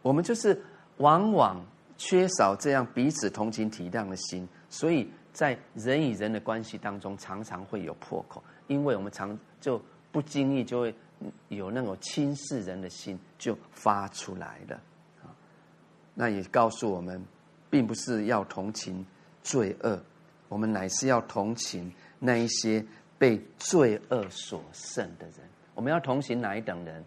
[0.00, 0.58] 我们就是
[0.98, 1.62] 往往
[1.96, 10.94] 缺少这样彼此同情体谅的心，所以在人与人的关系当中，常常会有破口，因为我们常就不经意就会
[11.48, 14.80] 有那种轻视人的心就发出来了
[15.22, 15.28] 啊。
[16.14, 17.22] 那也告诉我们，
[17.70, 19.04] 并不是要同情
[19.42, 20.00] 罪恶，
[20.48, 22.84] 我们乃是要同情那一些
[23.18, 25.36] 被罪恶所胜的人。
[25.74, 27.04] 我们要同情哪一等人？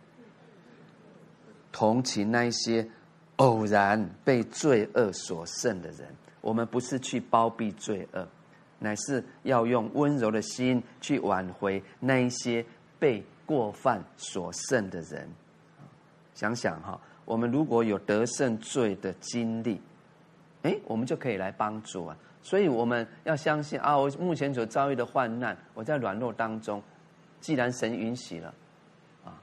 [1.72, 2.88] 同情那一些
[3.38, 6.08] 偶然被罪恶所胜的人，
[6.42, 8.28] 我们不是去包庇罪恶，
[8.80, 12.66] 乃是要用温柔的心去挽回那一些
[13.00, 15.30] 被过犯所胜的人。
[16.34, 19.80] 想想哈，我们如果有得胜罪的经历，
[20.64, 22.18] 哎，我们就可以来帮助啊。
[22.42, 26.82] 所以我们要相信啊，我目前所遭遇的患难，我在软弱当中，
[27.40, 28.48] 既然神允许了。
[29.24, 29.34] 啊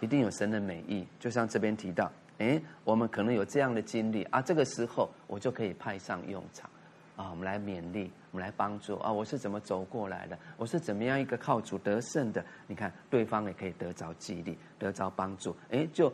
[0.00, 6.68] 一定有神的美意，就像这边提到，哎，我们可能有这样的经历啊，这个时候我就可以派上用场，
[7.16, 10.38] 啊，我们来勉励，我们来帮助啊，我是怎么走过来的？
[10.58, 12.44] 我是怎么样一个靠主得胜的？
[12.66, 16.12] 你看，对方也可以得着激励，得着帮助，哎，就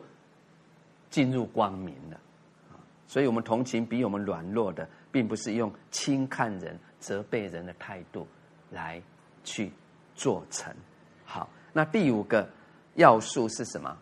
[1.09, 2.17] 进入光明了，
[3.11, 8.25] 所以我们同情比我们软弱的，并不是用轻看人、责备人的态度
[8.69, 9.03] 来
[9.43, 9.69] 去
[10.15, 10.73] 做成。
[11.25, 12.47] 好，那第五个。
[12.95, 13.97] 要素是什么？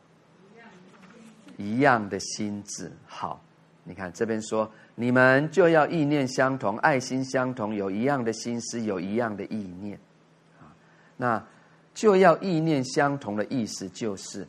[1.57, 2.91] 一样的心智。
[3.05, 3.39] 好，
[3.83, 9.95] 你看这边说，你们就要意念相同，爱心相同，有一样的心思，有一样的意念。
[10.59, 10.73] 啊，
[11.17, 11.47] 那
[11.93, 14.47] 就要意念相同的意思，就是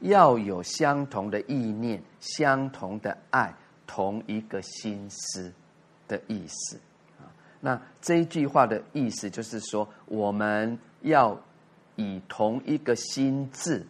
[0.00, 3.54] 要有相同的意念，相同的爱，
[3.86, 5.52] 同一个心思
[6.08, 6.76] 的意思。
[7.18, 11.40] 啊，那这一句话的意思就是说，我们要
[11.96, 13.86] 以同一个心智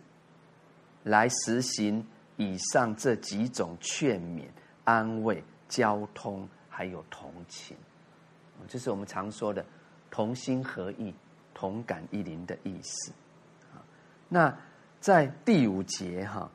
[1.05, 2.07] 来实行
[2.37, 4.45] 以上这几种劝勉。
[4.85, 7.77] 安慰、交通，还有同情，
[8.69, 9.67] 这是我们常说的
[10.13, 11.13] “同心合意、
[11.53, 13.13] 同感一灵”的意思
[13.75, 13.83] 啊。
[14.29, 14.57] 那
[15.01, 16.49] 在第五节哈，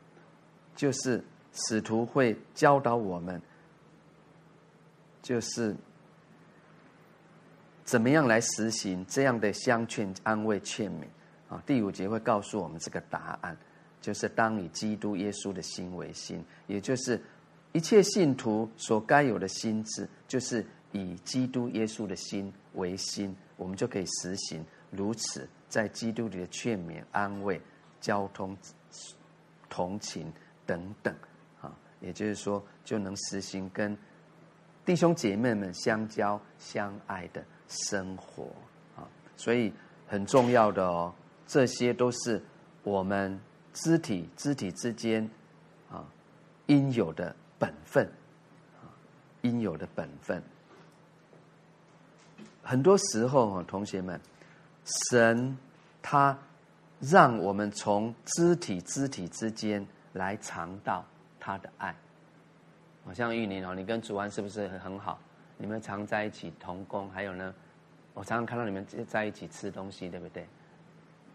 [0.77, 1.21] 就是
[1.53, 3.41] 使徒会教导我们，
[5.21, 5.75] 就是
[7.83, 11.05] 怎么样来实行这样的相劝、安慰、劝勉
[11.49, 11.61] 啊。
[11.65, 13.57] 第五节会告诉我们这个答案，
[14.01, 17.21] 就是当以基督耶稣的心为心，也就是。
[17.73, 27.61] 一切信徒所该有的心智，就是以基督耶稣的心为心，我们就可以实行如此，在基督里的劝勉、安慰、
[28.01, 28.57] 交通、
[29.69, 30.29] 同情
[30.65, 31.15] 等等，
[32.01, 33.97] 也就是说，就能实行跟
[34.85, 38.45] 弟兄姐妹们相交、相爱的生活
[38.95, 39.07] 啊。
[39.37, 39.71] 所以
[40.07, 41.13] 很重要的哦，
[41.47, 42.43] 这些都是
[42.83, 43.39] 我们
[43.73, 45.29] 肢体肢体之间
[45.89, 46.03] 啊
[46.65, 47.33] 应有的。
[47.61, 48.03] 本分
[48.81, 48.89] 啊，
[49.43, 50.41] 应有的本分。
[52.63, 54.19] 很多时候啊，同学们，
[55.03, 55.55] 神
[56.01, 56.35] 他
[56.99, 61.05] 让我们从肢体肢体之间来尝到
[61.41, 61.93] 他的爱。
[63.03, 65.19] 好像玉林哦，你跟祖安是不是很好？
[65.57, 67.53] 你们常在一起同工，还有呢，
[68.13, 70.47] 我常常看到你们在一起吃东西，对不对？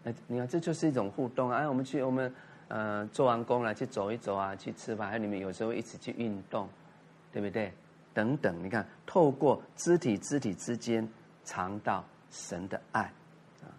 [0.01, 1.67] 那你看，这就是一种互动啊！
[1.69, 2.33] 我们去我们。
[2.69, 6.67] 呃，做完工了去走一走啊，去吃饭，还有你们有时候一起去运动，
[7.31, 7.71] 对不对？
[8.13, 11.07] 等等，你看，透过肢体肢体之间
[11.45, 13.03] 尝到神的爱
[13.63, 13.71] 啊，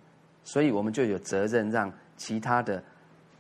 [0.43, 2.83] 所以我们就有责任让其他的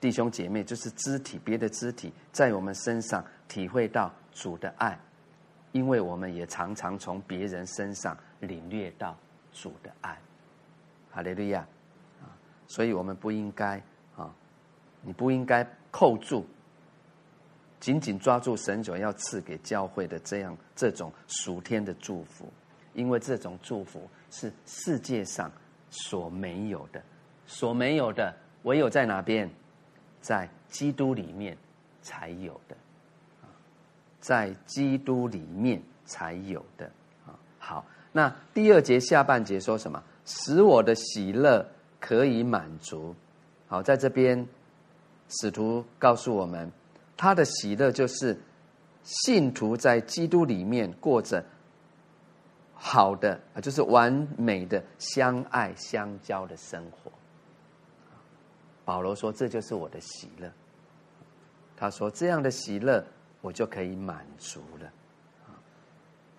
[0.00, 4.98] 弟兄姐妹，就是肢体别的肢体，在我们身上体会到主的爱，
[5.72, 9.16] 因为我们也常常从别人身上领略到
[9.52, 10.16] 主的爱。
[11.10, 11.66] 哈利路亚
[12.22, 12.30] 啊！
[12.68, 13.82] 所以我们不应该
[14.16, 14.32] 啊。
[15.00, 16.46] 你不应该扣住，
[17.80, 22.52] 紧紧抓住神所要赐给教会的这样这种属天的祝福，
[22.94, 25.50] 因为这种祝福是世界上
[25.90, 27.02] 所没有的，
[27.46, 28.34] 所没有的
[28.64, 29.48] 唯有在哪边，
[30.20, 31.56] 在基督里面
[32.02, 32.76] 才有的，
[34.20, 36.86] 在基督里面才有的
[37.26, 37.38] 啊。
[37.58, 40.02] 好，那第二节下半节说什么？
[40.24, 41.66] 使我的喜乐
[42.00, 43.14] 可以满足。
[43.66, 44.46] 好，在这边。
[45.30, 46.72] 使徒告诉我们，
[47.14, 48.34] 他的喜乐就是
[49.04, 51.44] 信徒在基督里面过着
[52.74, 57.12] 好的，就是完美的相爱相交的生活。
[58.88, 60.50] 保罗说：“这就是我的喜乐。”
[61.76, 63.04] 他说：“这样的喜乐，
[63.42, 64.90] 我就可以满足了。”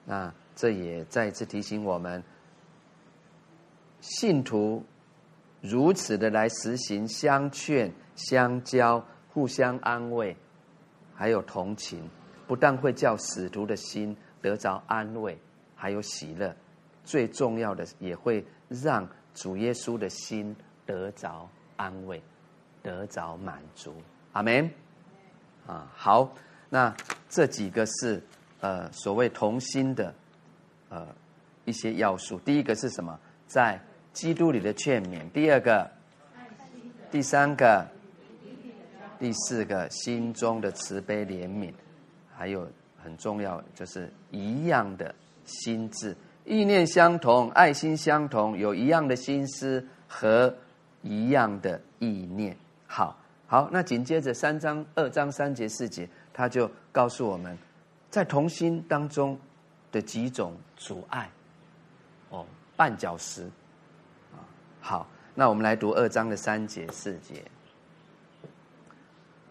[0.03, 2.23] 那这也再次提醒我们，
[4.01, 4.83] 信徒
[5.61, 7.93] 如此的来实行相劝。
[8.15, 10.35] 相交、互相安慰，
[11.15, 12.03] 还有同情，
[12.45, 15.39] 不但会叫使徒的心得着安慰，
[15.73, 16.53] 还有喜乐。
[17.05, 20.53] 最重要的，也会让主耶稣的心
[20.85, 22.21] 得着安慰，
[22.89, 23.93] 得着满足。
[24.33, 24.69] 阿门。
[25.67, 26.33] 啊，好，
[26.69, 26.95] 那
[27.29, 28.21] 这几个是
[28.59, 30.13] 呃所谓同心的
[30.89, 31.07] 呃
[31.65, 32.39] 一些要素。
[32.39, 33.19] 第一个是什么？
[33.47, 33.79] 在
[34.11, 35.29] 基督里的劝勉。
[35.29, 35.89] 第二个，
[37.11, 37.85] 第三个。
[39.19, 41.73] 第四个，心中的慈悲怜悯，
[42.33, 42.65] 还有
[43.03, 50.55] 很重要，就是一样的心智，意念相同，爱心相同，有一样的心思和
[51.01, 52.55] 一样的意念。
[52.91, 57.55] 好，好，那紧接着三章、二章三节、四节，他就告诉我们，
[58.09, 59.39] 在同心当中
[59.91, 61.29] 的几种阻碍，
[62.29, 62.43] 哦，
[62.75, 63.43] 绊脚石。
[64.33, 64.41] 啊，
[64.81, 67.43] 好，那我们来读二章的三节、四节。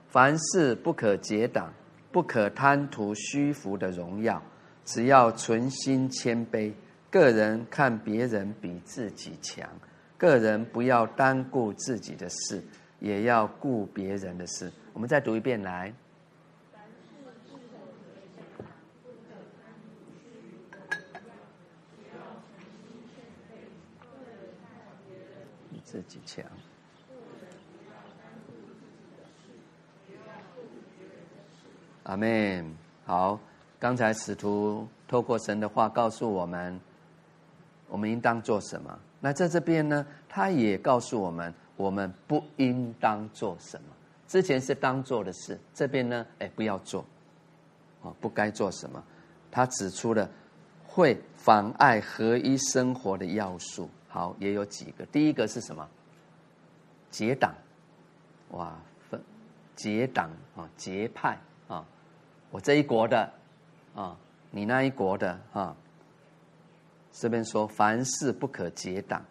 [0.09, 1.73] 凡事不可结党，
[2.11, 4.43] 不可贪图虚浮的荣耀，
[4.85, 6.73] 只要存心谦卑。
[7.09, 9.67] 个人看别人比自己强，
[10.19, 12.63] 个人不要单顾自己的事，
[13.01, 14.73] 也要顾别人的事。
[14.93, 15.93] 我们再读一遍来。
[25.71, 26.45] 比自己强。
[32.05, 32.75] 阿门。
[33.05, 33.39] 好，
[33.79, 36.79] 刚才使徒透过神的话告诉我们，
[37.89, 38.99] 我们应当做什么。
[39.21, 43.87] 那在这边呢，他也告诉我们，我们不应当做什么。
[44.27, 47.03] 之前是当做的事，这边呢，哎，不要做，
[48.03, 49.03] 啊，不该做什么。
[49.51, 50.29] 他指出了
[50.87, 53.89] 会妨碍合一生活的要素。
[54.09, 55.07] 好，也有几个。
[55.07, 55.89] 第一个是什么？
[57.11, 57.55] 结党，
[58.51, 59.19] 哇，分
[59.75, 61.87] 结党啊，结派啊，
[62.51, 63.33] 我这一国的。
[63.95, 64.17] 啊，
[64.53, 65.75] 你那一国的啊，
[67.11, 69.25] 这边说凡事不可结党，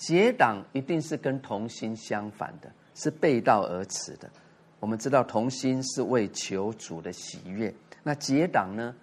[0.00, 4.30] 结党一定是跟同心相反的，是背道而驰的。
[4.78, 7.72] 我们知道同心是为求主的喜悦，
[8.02, 8.94] 那结党呢？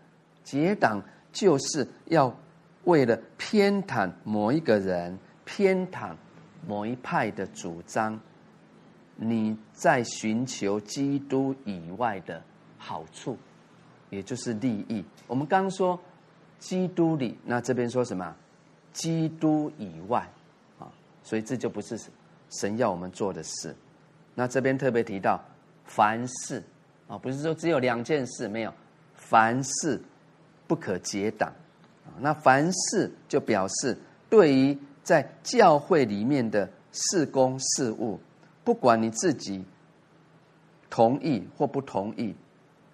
[0.44, 1.00] 结党
[1.32, 2.36] 就是要
[2.86, 6.16] 为了偏袒某一个人，偏袒
[6.68, 8.20] 某一派的主张，
[9.18, 12.42] 你在寻求基督以外的
[12.80, 13.38] 好处。
[14.10, 15.06] 也就是利益。
[15.28, 16.00] 我们刚说
[16.58, 18.36] 基督里，那这边说什么？
[18.94, 20.28] 基督以外，
[21.28, 22.00] 所以这就不是
[22.50, 23.76] 神要我们做的事。
[24.34, 25.44] 那这边特别提到
[25.84, 26.64] 凡事
[27.10, 28.74] 啊，不是说只有两件事，没有
[29.14, 30.02] 凡事
[30.68, 31.52] 不可结党。
[32.18, 33.98] 那凡事就表示
[34.30, 38.18] 对于在教会里面的事工事务，
[38.64, 39.66] 不管你自己
[40.90, 42.34] 同意或不同意。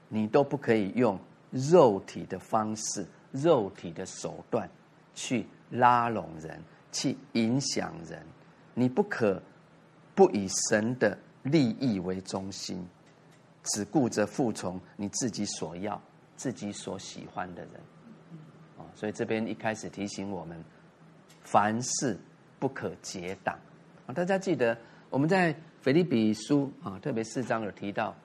[0.10, 1.20] 你都不可以用
[1.50, 4.70] 肉体的方式、肉体的手段
[5.16, 6.62] 去拉拢人、
[6.94, 8.24] 去影响人。
[8.74, 9.44] 你不可
[10.16, 12.88] 不以神的利益为中心，
[13.64, 16.02] 只顾着服从你自己所要、
[16.38, 17.74] 自己所喜欢的人。
[18.78, 20.64] 啊，所以这边一开始提醒我们，
[21.42, 22.18] 凡事
[22.60, 23.60] 不可结党。
[24.08, 24.78] 啊，大家记得
[25.10, 28.16] 我们在腓立比书啊，特别四章有提到。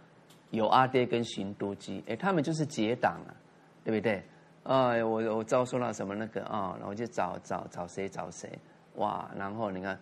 [0.50, 3.36] 有阿爹跟寻都基，哎，他们就是结党啊，
[3.84, 4.24] 对不对？
[4.68, 8.46] 哎，我我遭受了什么那个啊，然后就找找找谁找谁，
[8.96, 9.26] 哇！
[9.34, 9.98] 然后你看，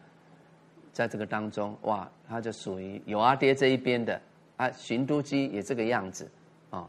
[0.93, 4.21] 在这个当中，哇，他就属于有阿爹这一边的
[4.57, 6.29] 啊，寻都基也这个样子
[6.71, 6.85] 啊，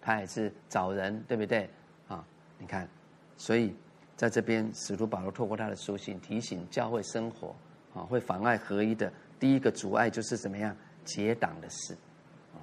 [0.00, 1.70] 他也是找人，对不对？
[2.08, 2.26] 啊，
[2.58, 2.88] 你看，
[3.36, 3.72] 所以
[4.16, 7.54] 在这边，使徒保罗透过他的书信提醒教会生活
[7.94, 11.94] 啊，会妨碍合一的第一个阻碍就是怎么样结党的事。
[12.52, 12.58] 啊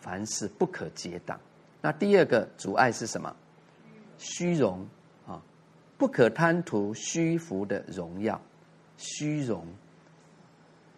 [0.00, 1.40] 凡事不可结党。
[1.80, 3.34] 那第二个阻碍是什么？
[4.18, 4.86] 虚荣
[5.26, 5.40] 啊，
[5.96, 8.40] 不可贪图虚浮的荣耀。
[8.96, 9.64] 虚荣，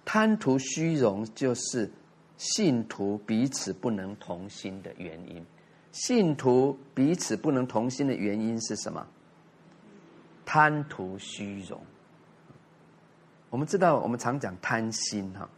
[0.04, 1.90] 贪图虚荣，就是
[2.38, 5.44] 信徒彼此不能同心的原因。
[5.92, 9.06] 信徒彼此不能同心的原因是什么？
[10.46, 11.80] 贪图虚荣。
[13.50, 15.48] 我们知道，我们常讲贪心哈，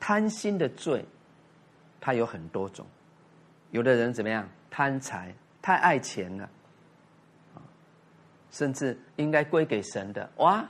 [0.00, 1.04] 贪心的罪。
[2.00, 2.86] 它有很多种，
[3.72, 4.48] 有的人怎么样？
[4.70, 6.48] 贪财，太爱钱了，
[8.50, 10.66] 甚至应该归给神的，哇，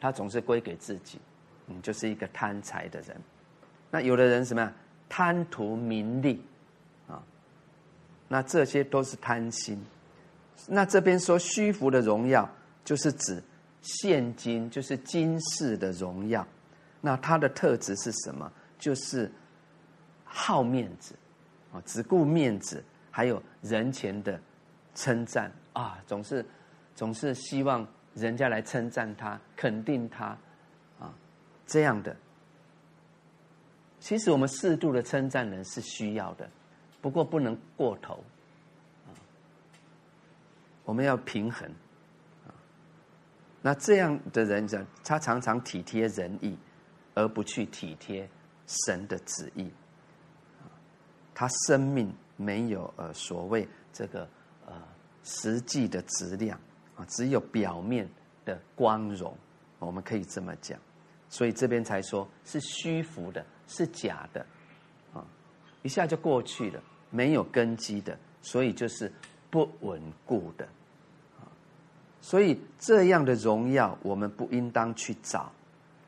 [0.00, 1.20] 他总是归给自己，
[1.66, 3.16] 你就是一个贪财的人。
[3.90, 4.72] 那有的人什么样？
[5.08, 6.42] 贪图名利，
[7.08, 7.22] 啊，
[8.28, 9.84] 那这些都是贪心。
[10.66, 12.48] 那这边说虚浮的荣耀，
[12.84, 13.42] 就是指
[13.80, 16.46] 现今，就是今世的荣耀。
[17.00, 18.52] 那它的特质是什么？
[18.78, 19.30] 就是。
[20.28, 21.14] 好面子，
[21.72, 24.38] 啊，只顾面子，还有人前的
[24.94, 26.44] 称赞啊，总是
[26.96, 30.36] 总是希望人家来称赞他、肯定他，
[30.98, 31.14] 啊，
[31.66, 32.16] 这样的。
[34.00, 36.48] 其实我们适度的称赞人是需要的，
[37.00, 38.14] 不过不能过头，
[39.06, 39.12] 啊，
[40.84, 41.68] 我们要平衡，
[42.46, 42.54] 啊，
[43.60, 46.58] 那这样的人讲，他常常体贴人意，
[47.14, 48.28] 而不去体贴
[48.66, 49.70] 神的旨意。
[51.34, 54.26] 他生命没有呃所谓这个
[54.64, 54.72] 呃
[55.22, 56.58] 实际的质量
[56.96, 58.08] 啊，只有表面
[58.44, 59.36] 的光荣，
[59.78, 60.78] 我们可以这么讲，
[61.28, 64.44] 所以这边才说是虚浮的，是假的，
[65.14, 65.24] 啊，
[65.82, 69.12] 一下就过去了，没有根基的，所以就是
[69.50, 70.64] 不稳固的，
[71.38, 71.46] 啊，
[72.20, 75.52] 所以这样的荣耀我们不应当去找，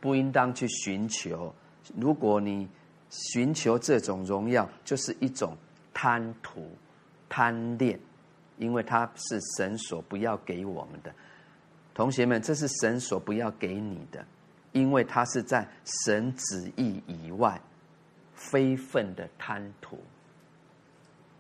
[0.01, 1.55] 不应当去寻求，
[1.97, 2.69] 如果你。
[3.11, 5.57] 寻求这种荣耀，就是一种
[5.95, 6.71] 贪图、
[7.27, 7.99] 贪恋，
[8.59, 11.13] 因为它是神所不要给我们的。
[11.95, 14.25] 同学们，这是神所不要给你的，
[14.73, 15.67] 因为它是在
[16.05, 17.61] 神旨意以外
[18.35, 19.99] 非分的贪图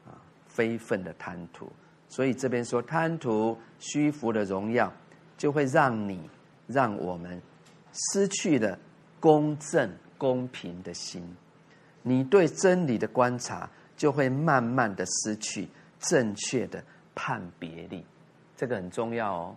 [0.06, 1.70] 啊，非分的贪图。
[2.08, 4.92] 所以这边说贪图虚浮的荣耀，
[5.36, 6.28] 就会让你、
[6.66, 7.40] 让我们
[7.92, 8.76] 失去了
[9.20, 11.22] 公正、公平的心。
[12.02, 15.68] 你对真理的观察就会慢慢的失去，
[16.00, 16.82] 正确的
[17.20, 18.06] 判别力，
[18.56, 19.56] 这个很重要哦，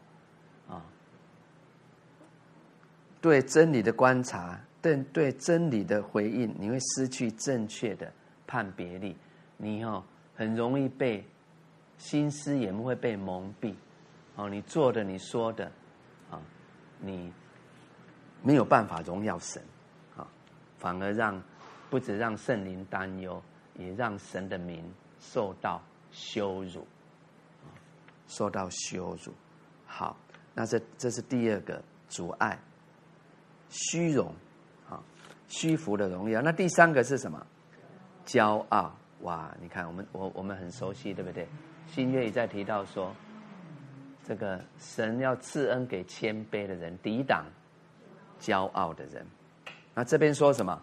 [0.67, 0.81] 啊，
[3.21, 8.11] 对真理的观察，对对真理的回应，你会失去正确的
[8.47, 9.15] 判别力，
[9.57, 10.03] 你哦
[10.33, 11.23] 很容易被
[11.99, 13.75] 心思也会被蒙蔽，
[14.35, 15.71] 哦，你做的你说的，
[16.31, 16.41] 啊，
[16.99, 17.31] 你
[18.41, 19.61] 没有办法荣耀神，
[20.17, 20.27] 啊，
[20.79, 21.39] 反而让
[21.91, 23.39] 不止让圣灵担忧，
[23.75, 24.83] 也让神的名
[25.19, 25.79] 受到。
[26.13, 26.85] 羞辱，
[28.31, 29.33] 受到羞辱。
[29.85, 30.15] 好，
[30.55, 32.57] 那这这是第二个阻碍，
[33.69, 34.33] 虚荣，
[34.89, 35.03] 啊，
[35.47, 36.41] 虚浮的荣耀。
[36.41, 37.45] 那第三个是什么？
[38.25, 38.95] 骄傲。
[39.23, 41.45] 哇，你看，我们我我们很熟悉，对不对？
[41.87, 43.13] 新约也在提到说，
[44.23, 47.45] 这个神要赐恩给谦卑的人，抵挡
[48.39, 49.27] 骄傲的人。
[49.93, 50.81] 那这边说什么？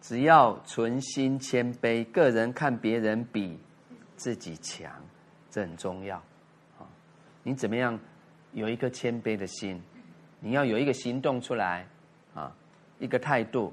[0.00, 3.58] 只要存心谦卑，个人看别人比。
[4.18, 4.90] 自己强，
[5.50, 6.22] 这很重要！
[7.46, 7.96] 你怎么样
[8.54, 9.80] 有一颗谦卑的心？
[10.40, 11.86] 你要有一个行动出来
[12.34, 12.52] 啊，
[12.98, 13.72] 一个态度。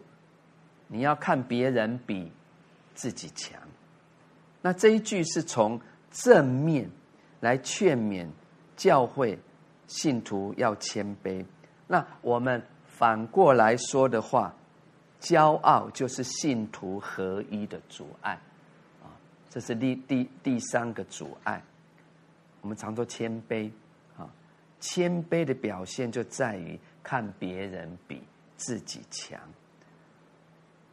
[0.87, 2.31] 你要看别人比
[2.93, 3.59] 自己强。
[4.61, 6.87] 那这一句是从正面
[7.39, 8.27] 来劝勉
[8.75, 9.39] 教会
[9.87, 11.43] 信徒要谦卑。
[11.87, 14.53] 那我们反过来说的话，
[15.19, 18.39] 骄傲就是信徒合一的阻碍
[19.01, 19.09] 啊。
[19.49, 21.59] 这是第第第三个阻碍。
[22.63, 23.69] 我们常说谦卑
[24.17, 24.27] 啊，
[24.79, 28.23] 谦卑的表现就在于看别人比
[28.57, 29.39] 自己强。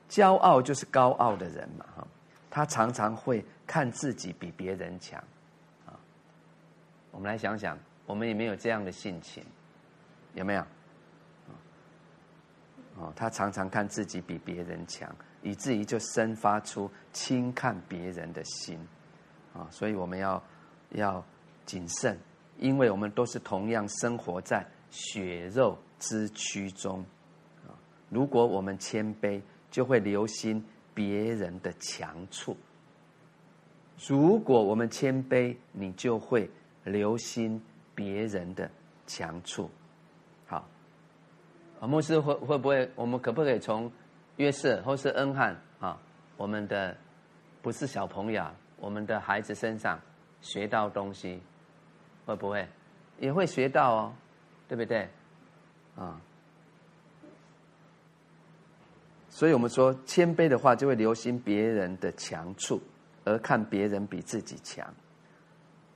[0.09, 2.07] 骄傲就是高傲的人嘛，哈，
[2.51, 5.19] 他常常会看自己比别人强
[5.87, 5.99] 啊。
[7.11, 9.43] 我们来想想，我们有没有这样的性情？
[10.35, 10.67] 有没有？
[12.97, 15.11] 哦，他常常看自己比别人强。
[15.43, 18.79] 以至于就生发出轻看别人的心，
[19.55, 20.43] 啊，所以我们要
[20.91, 21.25] 要
[21.71, 22.19] 谨慎，
[22.59, 26.99] 因为我们都是同样生活在血肉之躯中，
[27.65, 27.71] 啊，
[28.09, 29.41] 如果我们谦卑，
[29.71, 32.57] 就会留心别人的强处；
[34.09, 36.51] 如果我们谦卑，你就会
[36.83, 37.63] 留心
[37.95, 38.69] 别人的
[39.07, 39.71] 强处。
[40.49, 40.67] 好，
[41.79, 42.91] 啊，牧师会会不会？
[42.97, 43.89] 我们可不可以从？
[44.37, 45.97] 约瑟或是恩汉啊，
[46.37, 46.97] 我们的
[47.63, 48.43] 不是小朋友，
[48.79, 50.01] 我们的孩子身上
[50.41, 51.39] 学到东西，
[52.31, 52.69] 会不会
[53.19, 54.15] 也会学到哦？
[54.69, 55.09] 对不对？
[55.97, 56.21] 啊，
[59.29, 62.81] 所以我们说谦卑的话，就会留心别人的强处，
[63.25, 64.87] 而看别人比自己强；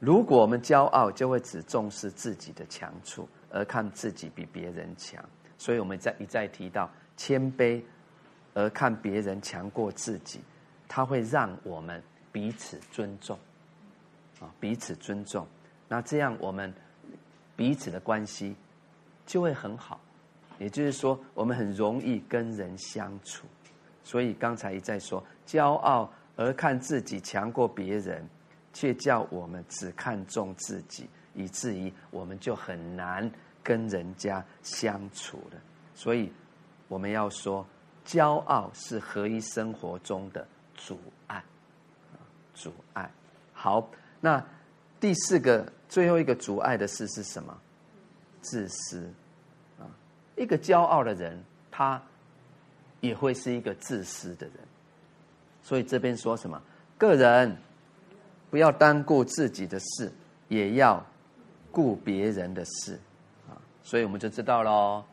[0.00, 5.24] 如果我们骄傲，就会只重视自己的强处，而看自己比别人强。
[5.56, 7.80] 所以我们在一再提到谦卑。
[8.56, 10.40] 而看别人强过自己，
[10.86, 13.36] 他会让我们彼此尊重，
[14.38, 15.44] 啊，彼此尊重。
[15.94, 16.74] 那这样我们
[17.54, 18.56] 彼此的关系
[19.24, 20.00] 就会很好。
[20.58, 23.46] 也就是说，我们很容易跟人相处。
[24.02, 28.28] 所以刚才一再说，骄傲而看自己强过别人，
[28.72, 33.30] 却叫我们只看重自己，以至于我们就很难
[33.62, 35.60] 跟人家相处了。
[35.94, 36.32] 所以
[36.88, 37.64] 我们要说。
[38.04, 41.42] 骄傲是合一生活中的阻碍，
[42.52, 43.10] 阻碍。
[43.54, 43.88] 好，
[44.20, 44.44] 那
[45.04, 47.54] 第四个、最后一个阻碍的事是什么？
[48.40, 49.06] 自私
[49.78, 49.84] 啊！
[50.34, 51.38] 一个骄傲的人，
[51.70, 52.02] 他
[53.02, 54.56] 也会是一个自私的人。
[55.62, 56.58] 所以这边说什么？
[56.96, 57.54] 个人
[58.48, 60.10] 不要单顾自己的事，
[60.48, 61.04] 也要
[61.70, 62.98] 顾别人的事
[63.46, 63.60] 啊！
[63.82, 65.04] 所以我们就知道喽。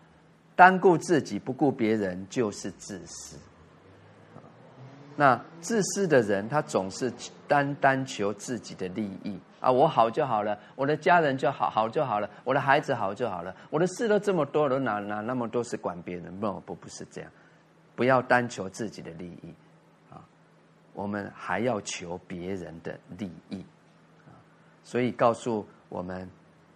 [0.55, 3.35] 单顾自己不顾别人就是自私。
[5.17, 7.11] 那自私的人，他总是
[7.45, 9.71] 单单求自己的利益啊！
[9.71, 16.37] 我好就好了，我的家人就好好就好了，我的孩子好就好了，我的事都这么多了，哪哪那么多是管别人？
[16.39, 17.31] 不不不是这样，
[17.95, 19.53] 不要单求自己的利益
[20.11, 20.19] 啊！
[20.93, 23.63] 我们还要求别人的利益
[24.25, 24.33] 啊！
[24.83, 26.27] 所以告诉我们，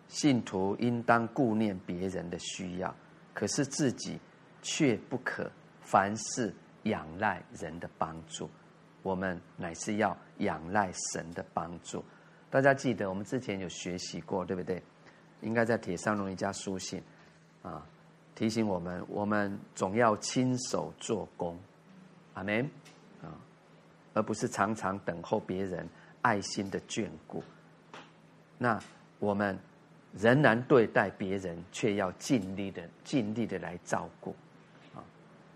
[0.07, 2.95] 信徒应当顾念别人的需要。
[3.33, 4.17] 可是自己
[4.61, 8.49] 却不可凡事仰赖人的帮助，
[9.01, 12.01] 我们乃是要仰赖神的帮助。
[12.49, 14.81] 大家记得我们之前有学习过，对不对？
[15.41, 17.01] 应该在铁上龙一家书信
[17.61, 17.85] 啊，
[18.33, 21.57] 提醒我们，我们总要亲手做工，
[22.33, 22.69] 阿门
[23.21, 23.29] 啊，
[24.13, 25.87] 而不是常常等候别人
[26.21, 27.43] 爱心的眷顾。
[28.57, 28.79] 那
[29.19, 29.57] 我们。
[30.17, 34.33] 仍然对待别人，却要尽力的、尽力的来照顾，
[34.95, 35.03] 啊，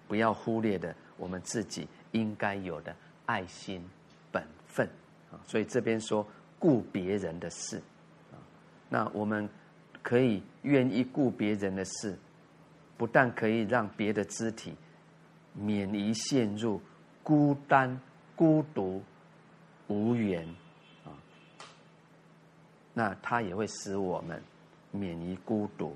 [0.06, 2.94] 不要忽略的我们自己应该有的
[3.26, 3.82] 爱心
[4.34, 4.86] 本分
[5.32, 5.40] 啊。
[5.48, 6.28] 所以这边说，
[6.60, 7.82] 顾别人的事，
[8.89, 9.49] 那我们
[10.03, 12.20] 可以愿意顾别人的事，
[12.97, 14.76] 不但可以让别的肢体
[15.53, 16.82] 免于陷入
[17.24, 17.97] 孤单、
[18.36, 19.01] 孤独、
[19.88, 20.45] 无缘
[21.05, 21.16] 啊，
[22.93, 24.43] 那它也会使我们
[24.91, 25.95] 免于孤独，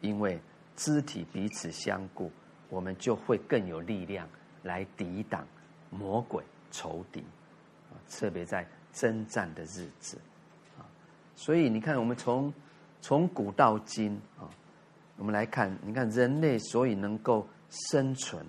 [0.00, 0.40] 因为
[0.76, 2.30] 肢体彼此相顾，
[2.68, 4.28] 我们就会更有力量
[4.62, 5.44] 来抵挡
[5.90, 7.20] 魔鬼仇敌
[7.90, 8.64] 啊，特别在。
[8.94, 10.16] 征战的日子，
[10.78, 10.86] 啊，
[11.36, 12.50] 所以你看，我们从
[13.02, 14.48] 从古到今啊，
[15.18, 17.46] 我们来看，你看人类所以能够
[17.90, 18.46] 生存，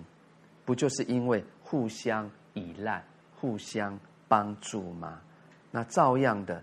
[0.64, 3.04] 不就是因为互相依赖、
[3.38, 5.20] 互相帮助吗？
[5.72, 6.62] 那照样的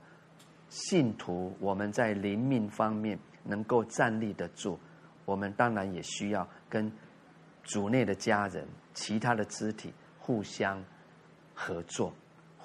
[0.69, 4.79] 信徒，我们在灵命方面能够站立得住，
[5.25, 6.91] 我们当然也需要跟
[7.63, 10.83] 主内的家人、其他的肢体互相
[11.53, 12.13] 合作。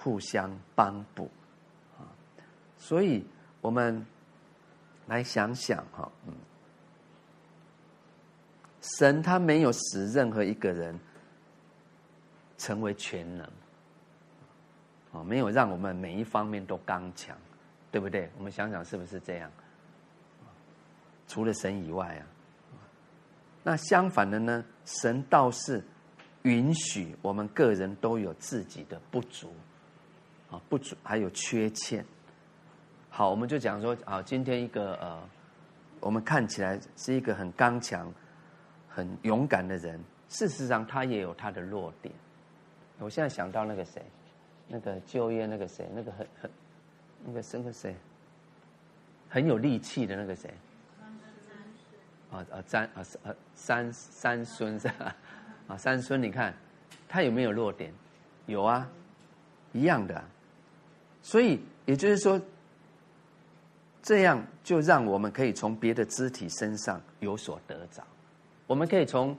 [0.00, 1.28] 互相帮补，
[1.98, 2.06] 啊，
[2.78, 3.26] 所以
[3.60, 4.06] 我们
[5.08, 6.32] 来想想哈，嗯，
[8.80, 10.96] 神他没有使任何一个人
[12.56, 13.44] 成为全能，
[15.12, 17.36] 啊，没有让我们每一方面都刚强，
[17.90, 18.30] 对不对？
[18.38, 19.50] 我们想想是不是这样？
[21.26, 22.22] 除了神以外啊，
[23.64, 24.64] 那相反的呢？
[24.84, 25.84] 神倒是
[26.44, 29.52] 允许我们个人都有自己的不足。
[30.50, 32.04] 啊，不足还有缺陷。
[33.10, 35.22] 好，我们就讲说啊，今天一个呃，
[36.00, 38.12] 我们看起来是一个很刚强、
[38.88, 42.14] 很勇敢的人，事实上他也有他的弱点。
[42.98, 44.02] 我现在想到那个谁，
[44.66, 46.50] 那个就业那个谁，那个很很
[47.24, 47.94] 那个那个谁，
[49.28, 50.52] 很有力气的那个谁。
[52.30, 55.16] 啊啊，三啊三三三孙是吧？
[55.68, 56.54] 啊，三孙，你看
[57.08, 57.92] 他有没有弱点？
[58.46, 58.88] 有啊，
[59.72, 60.22] 一样的。
[61.30, 62.40] 所以，也就是说，
[64.02, 68.02] 这样就让我们可以从别的肢体身上有所得着，
[68.66, 69.36] 我们可以从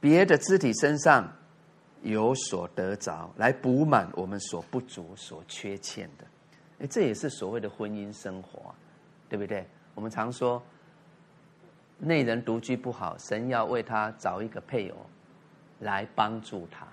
[0.00, 1.32] 别的肢体身上
[2.02, 6.24] 有所得着，来补满我们所不足、所缺欠的。
[6.80, 8.74] 哎，这也是所谓的婚姻生活，
[9.28, 9.64] 对不对？
[9.94, 10.60] 我们常说，
[11.98, 14.96] 内人独居不好，神要为他找一个配偶
[15.78, 16.84] 来帮助他。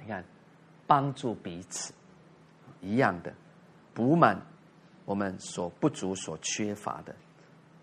[0.00, 0.24] 你看，
[0.86, 1.92] 帮助彼此。
[2.82, 3.30] 一样的，
[4.00, 4.40] 补满
[5.04, 7.14] 我们所不足、所缺乏的。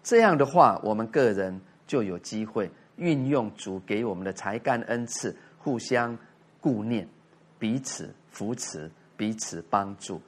[0.01, 6.17] 这样的话，我们个人就有机会运用主给我们的才干恩赐，互相
[6.59, 7.07] 顾念，
[7.59, 10.19] 彼此扶持，彼此帮助，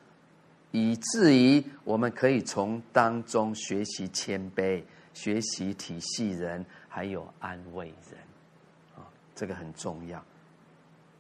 [0.70, 4.84] 以至于我们可以从当中学习谦卑，
[5.16, 8.20] 学习体系人，还有安慰人。
[8.96, 9.02] 啊，
[9.34, 10.24] 这个很重要。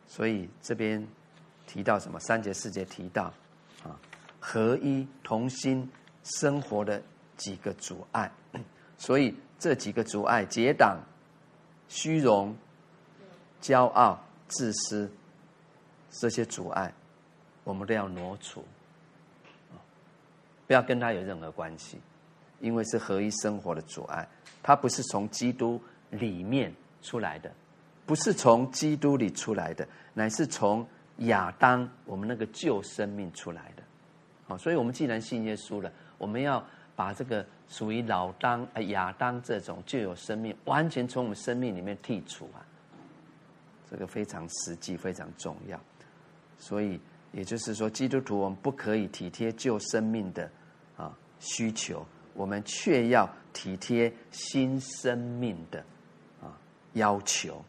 [0.06, 1.04] 所以这边。
[1.72, 2.20] 提到什么？
[2.20, 3.32] 三节四节提到，
[4.40, 5.90] 合一同心
[6.24, 7.02] 生活的
[7.38, 8.32] 几个阻碍，
[8.98, 11.00] 所以这几个阻碍，结党、
[11.88, 12.56] 虚荣、
[13.62, 15.12] 骄傲、自私，
[16.12, 16.94] 这些阻碍，
[17.64, 18.64] 我们都要挪除，
[20.68, 22.00] 不要跟他有任何关系，
[22.60, 24.28] 因为是合一生活的阻碍，
[24.64, 27.52] 它不是从基督里面出来的，
[28.06, 30.88] 不是从基督里出来的，乃是从。
[31.24, 33.84] 亚当，我们那个旧生命出来的，
[34.50, 42.66] 好，所以我们既然信耶稣了，我们要把这个属于老当呃、亚当这种旧有生命，完全从我们生命里面剔除啊，
[43.92, 45.80] 这个非常实际，非常重要。
[46.58, 47.00] 所以，
[47.32, 50.50] 也就是说，基督徒我们不可以体贴旧生命的
[50.98, 55.80] 啊需求，我们却要体贴新生命的
[56.42, 56.58] 啊
[56.94, 57.64] 要求，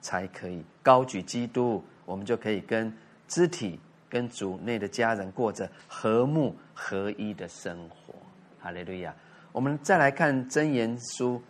[0.00, 1.80] 才可以高举基督。
[2.04, 2.92] 我们就可以跟
[3.28, 3.78] 肢体、
[4.08, 8.14] 跟主内的家人过着和睦合一的生活。
[8.60, 9.14] 哈利路亚！
[9.52, 11.40] 我们再来看真言书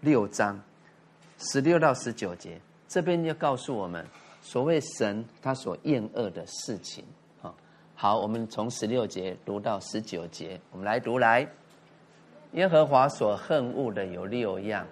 [0.00, 0.60] 六章
[1.38, 4.04] 十六到十九节，这边就告诉我们
[4.40, 7.04] 所谓神他所厌恶的事情。
[7.94, 11.46] 好，我们从十六节读到十九节，我们来读来。
[12.52, 14.86] 耶和华所恨恶的有六样，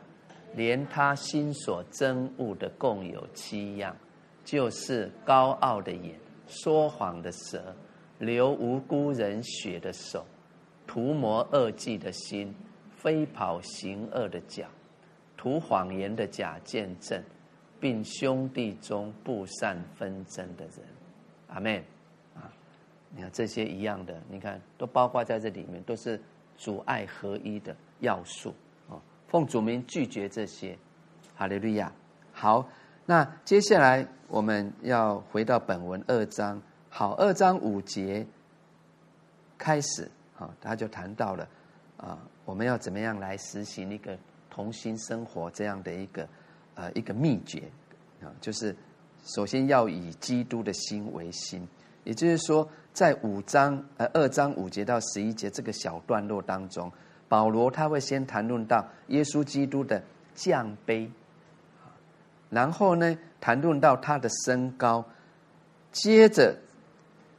[0.55, 3.95] 连他心所憎恶的共有七样。
[4.45, 6.15] 就是高傲的眼，
[6.47, 7.75] 说谎的舌，
[8.19, 10.25] 流无辜人血的手，
[10.87, 12.55] 涂抹恶计的心，
[12.97, 14.67] 飞跑行恶的脚，
[15.37, 17.23] 涂谎言的假见证，
[17.81, 20.87] 并兄弟中不善纷争的人。
[21.49, 21.83] 阿门。
[22.35, 22.53] 啊，
[23.11, 26.21] 你看这些一样的，你看都包括在这里面，都是
[26.57, 28.55] 阻碍合一的要素。
[28.89, 30.79] 哦，奉主名拒绝这些。
[31.35, 31.93] 哈利路亚。
[32.33, 32.67] 好。
[33.09, 38.27] 那接下来我们要回到本文二章，好，二章五节
[39.57, 41.49] 开始啊，他就谈到了
[41.97, 44.19] 啊，我们要怎么样来实行一个
[44.51, 46.29] 同心生活这样的一个
[46.75, 47.63] 呃一个秘诀
[48.21, 48.75] 啊，就是
[49.25, 51.67] 首先要以基督的心为心，
[52.03, 56.91] 也就是说，在五章呃二章五节到十一节这个小段落当中，
[57.29, 60.03] 保罗他会先谈论到耶稣基督的
[60.35, 61.09] 降卑，
[62.51, 65.05] 然后呢谈论到他的身高，
[65.93, 66.57] 接着。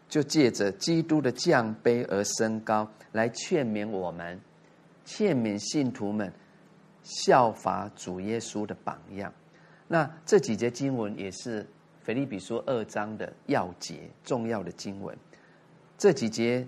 [0.09, 4.39] 就借着基督的降卑而升高，来劝勉我们，
[5.03, 6.31] 劝勉信徒们
[7.03, 9.33] 效法主耶稣的榜样。
[9.85, 11.67] 那这几节经文也是
[12.03, 15.13] 腓立比书二章的要节，重要的经文。
[15.97, 16.65] 这几节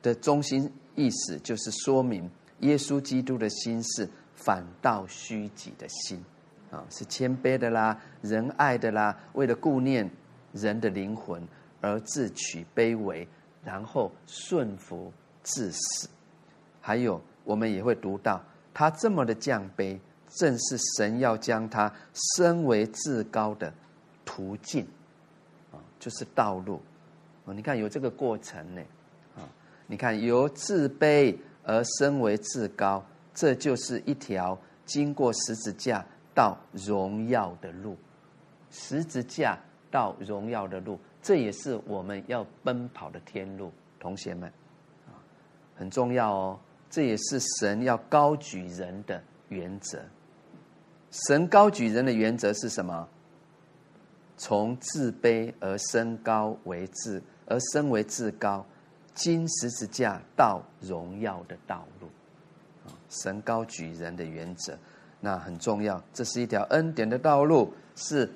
[0.00, 6.24] 的中心意思就是说明耶稣基督的心是反倒虚己的心
[6.90, 10.10] 是谦卑的啦，仁爱的啦，为了顾念
[10.52, 11.46] 人的灵魂。
[11.86, 13.28] 而自取卑微，
[13.62, 15.12] 然后顺服
[15.42, 16.08] 至死。
[16.80, 19.98] 还有，我们也会读到，他这么的降卑，
[20.30, 21.92] 正是神要将他
[22.38, 23.70] 升为至高的
[24.24, 24.86] 途径
[25.72, 26.80] 啊，就是道路
[27.44, 27.52] 啊。
[27.52, 28.80] 你看，有这个过程呢
[29.36, 29.44] 啊。
[29.86, 33.04] 你看，由自卑而升为至高，
[33.34, 36.02] 这就是一条经过十字架
[36.34, 37.96] 到荣耀的路。
[38.70, 39.58] 十字架
[39.90, 40.98] 到荣耀的路。
[41.22, 44.46] 这也是我们要奔跑的天路，同学们，
[45.06, 45.16] 啊，
[45.74, 46.60] 很重要哦。
[46.90, 50.02] 这也是神要高举人的原则。
[51.10, 53.08] 神高举人的原则是什么？
[54.36, 58.66] 从自卑而升高为至，而升为至高，
[59.14, 62.08] 经十字架到荣耀的道路。
[62.86, 64.76] 啊，神高举人的原则，
[65.24, 65.98] 那很重要。
[66.12, 68.30] 这是一条恩典的道路，是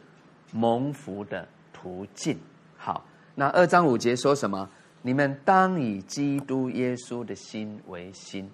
[0.53, 2.39] 蒙福的途径。
[2.79, 4.67] 好，那二章五节说什么？
[5.03, 8.51] 你们当以基督耶稣的心为心。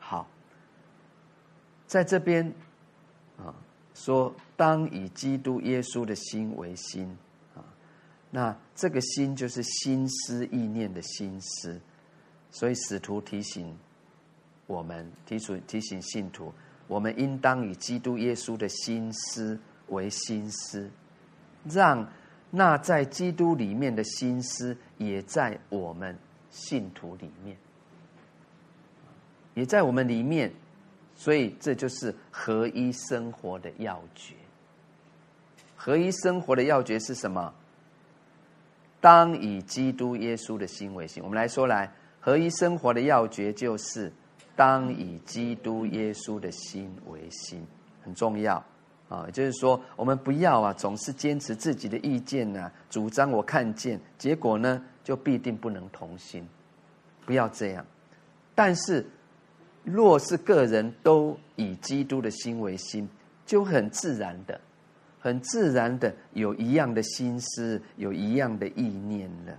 [0.00, 0.26] 好，
[1.86, 2.52] 在这边
[3.38, 3.54] 啊，
[3.94, 7.16] 说当以基督耶稣的心为心
[7.54, 7.62] 啊。
[8.32, 11.80] 那这个心就是心思意念的心思，
[12.50, 13.78] 所以使徒提醒
[14.66, 16.52] 我们，提出提醒信徒，
[16.86, 19.58] 我们应当以基督耶稣的心思
[19.88, 20.90] 为心思，
[21.64, 22.06] 让。
[22.56, 26.16] 那在基督里面的心思，也在我们
[26.52, 27.56] 信徒里面，
[29.54, 30.52] 也在我们里面，
[31.16, 34.36] 所以这就是合一生活的要诀。
[35.74, 37.52] 合一生活的要诀是什么？
[39.00, 41.20] 当以基督耶稣的心为心。
[41.24, 44.12] 我们来说来，合一生活的要诀就是
[44.56, 47.66] 当以基督耶稣的心为心，
[48.02, 48.64] 很重要。
[49.08, 56.48] 啊，也就是说，我们不要啊，总是坚持自己的意见呐，主张我看见，结果呢，就必定不能同心。
[57.26, 57.84] 不要这样。
[58.54, 59.06] 但是，
[59.84, 63.06] 若是个人都以基督的心为心，
[63.44, 64.58] 就很自然的、
[65.20, 69.52] 很自然的有一样的心思，有一样的意念了。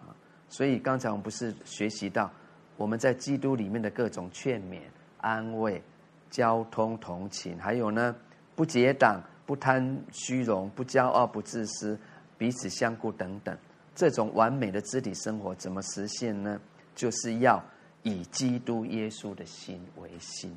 [0.00, 0.16] 啊，
[0.48, 2.30] 所以刚才我们不是学习到
[2.76, 4.80] 我们在基督里面的各种劝勉、
[5.18, 5.82] 安慰、
[6.30, 8.14] 交通、同情，还有呢？
[8.54, 11.98] 不结党，不贪虚荣，不骄傲，不自私，
[12.38, 13.56] 彼此相顾等等，
[13.94, 16.60] 这种完美的肢体生活怎么实现呢？
[16.94, 17.62] 就是要
[18.02, 20.56] 以基督耶稣的心为心。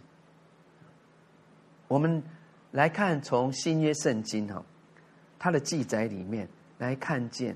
[1.88, 2.24] 我们
[2.72, 4.64] 来看从新约圣经哈，
[5.38, 6.48] 它的记载里面
[6.78, 7.56] 来看见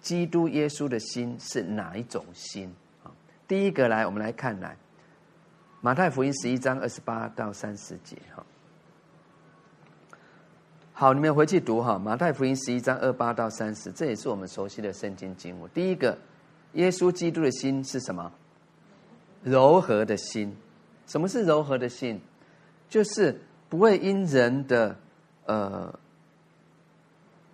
[0.00, 2.72] 基督耶稣的心是哪一种心？
[3.48, 4.76] 第一个来，我们来看来
[5.80, 8.44] 马太福音十一章二十八到三十节哈。
[10.92, 15.70] 好，你们回去读哈，《马太福音》十一章二八到三十，这也是我们熟悉的圣经经文。
[15.72, 16.16] 第一个，
[16.72, 18.32] 耶稣基督的心是什么？
[19.44, 20.56] 柔和的心。
[21.06, 22.20] 什么是柔和的心？
[22.88, 24.96] 就是不会因人的
[25.44, 25.96] 呃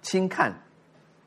[0.01, 0.55] 轻看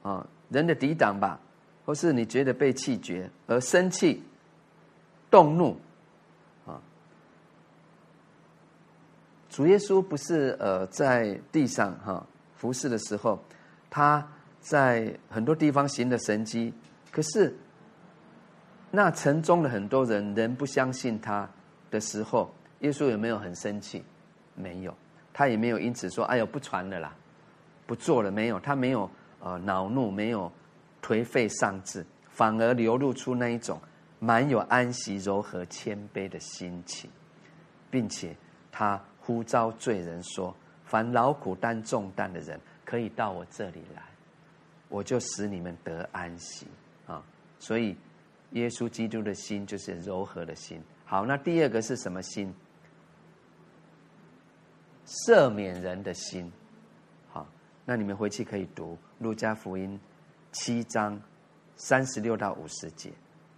[0.02, 1.40] 啊，人的抵挡吧，
[1.86, 4.24] 或是你觉得被气绝而生气、
[5.36, 5.78] 动怒。
[6.66, 6.80] 啊
[9.50, 12.26] 主耶稣不是呃在地上哈
[12.56, 13.38] 服侍的时候，
[13.90, 14.26] 他
[14.62, 16.74] 在很多地方行的神迹，
[17.12, 17.54] 可是
[18.92, 21.50] 那城中的很多人仍不相信他
[21.92, 24.06] 的时候，耶稣有没有很生气？
[24.56, 24.96] 没有，
[25.34, 27.14] 他也没有因此说哎呦不传了啦，
[27.86, 28.58] 不做了没有？
[28.58, 29.10] 他没有
[29.42, 30.50] 呃恼怒，没有
[31.02, 33.78] 颓废丧志，反而流露出那一种
[34.26, 37.10] 满有安息、柔和、谦卑的心情，
[37.92, 38.36] 并且
[38.72, 39.00] 他。
[39.28, 40.56] 呼召罪人说
[40.86, 44.04] ：“凡劳苦担重担的人，可以到我这里来，
[44.88, 46.68] 我就使你们得安息。”
[47.08, 47.24] 啊，
[47.58, 47.98] 所以
[48.52, 50.80] 耶稣基督的心就是柔和的心。
[51.06, 52.54] 好，那第二个是什么心？
[55.08, 56.52] 赦免人的心。
[57.32, 57.48] 好，
[57.84, 60.00] 那你们回去可以读路加福音
[60.52, 61.20] 七章
[61.76, 63.12] 三十六到五十节。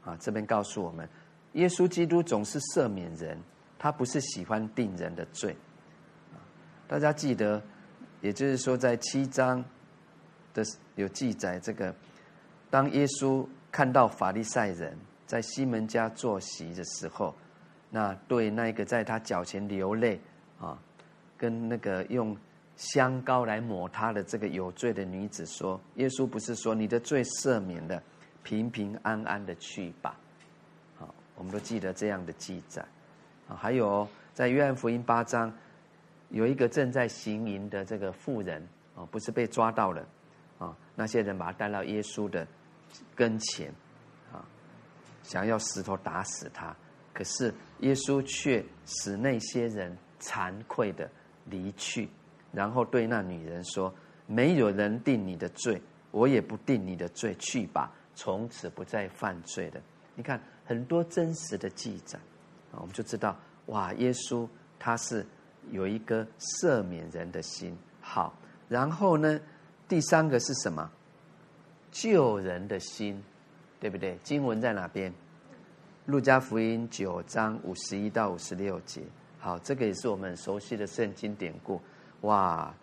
[0.07, 1.07] 啊，这边告诉我们，
[1.53, 3.37] 耶稣基督总是赦免人，
[3.77, 5.53] 他不是喜欢定人的罪。
[6.87, 7.61] 大家记得，
[8.21, 9.61] 也就是说，在七章
[10.53, 10.63] 的
[10.95, 11.93] 有记载，这个
[12.69, 17.35] 当耶稣看到法利赛人在西门家坐席的时候，
[17.89, 20.17] 那对那个在他脚前流泪
[20.57, 20.79] 啊，
[21.37, 22.37] 跟那个用
[22.77, 28.01] 香膏来抹他的这个有罪的女子说：“耶稣不是说你的罪赦免了，
[28.47, 30.17] 平平安安的去吧？”
[30.97, 32.81] 好，我们都记得这样的记载
[33.49, 33.55] 啊。
[33.57, 35.53] 还有在约翰福音八章。
[36.29, 38.61] 有一个正在行淫的这个妇人
[38.97, 40.05] 啊，不是被抓到了
[40.59, 40.75] 啊？
[40.93, 42.45] 那些人把他带到耶稣的
[43.15, 43.73] 跟前
[44.29, 44.43] 啊，
[45.23, 46.75] 想要石头打死他，
[47.13, 51.09] 可是耶稣却使那些人惭愧的
[51.45, 52.09] 离去，
[52.51, 53.95] 然后对那女人说
[54.27, 55.81] ：“没有人定你的罪，
[56.11, 59.81] 我也不定你的罪，去吧，从此不再犯罪的。”
[60.13, 62.19] 你看很多真实的记载
[62.73, 63.33] 啊，我们就知道
[63.67, 64.45] 哇，耶稣
[64.77, 65.25] 他是。
[65.69, 68.33] 有一个赦免人的心，好，
[68.69, 69.37] 然后呢，
[69.85, 70.89] 第三个是什么？
[71.91, 73.21] 救人的心，
[73.77, 74.17] 对不对？
[74.23, 75.13] 经文在哪边？
[76.05, 79.01] 路加福音九章五十一到五十六节。
[79.39, 81.81] 好，这个也是我们熟悉的圣经典故。
[82.21, 82.73] 哇，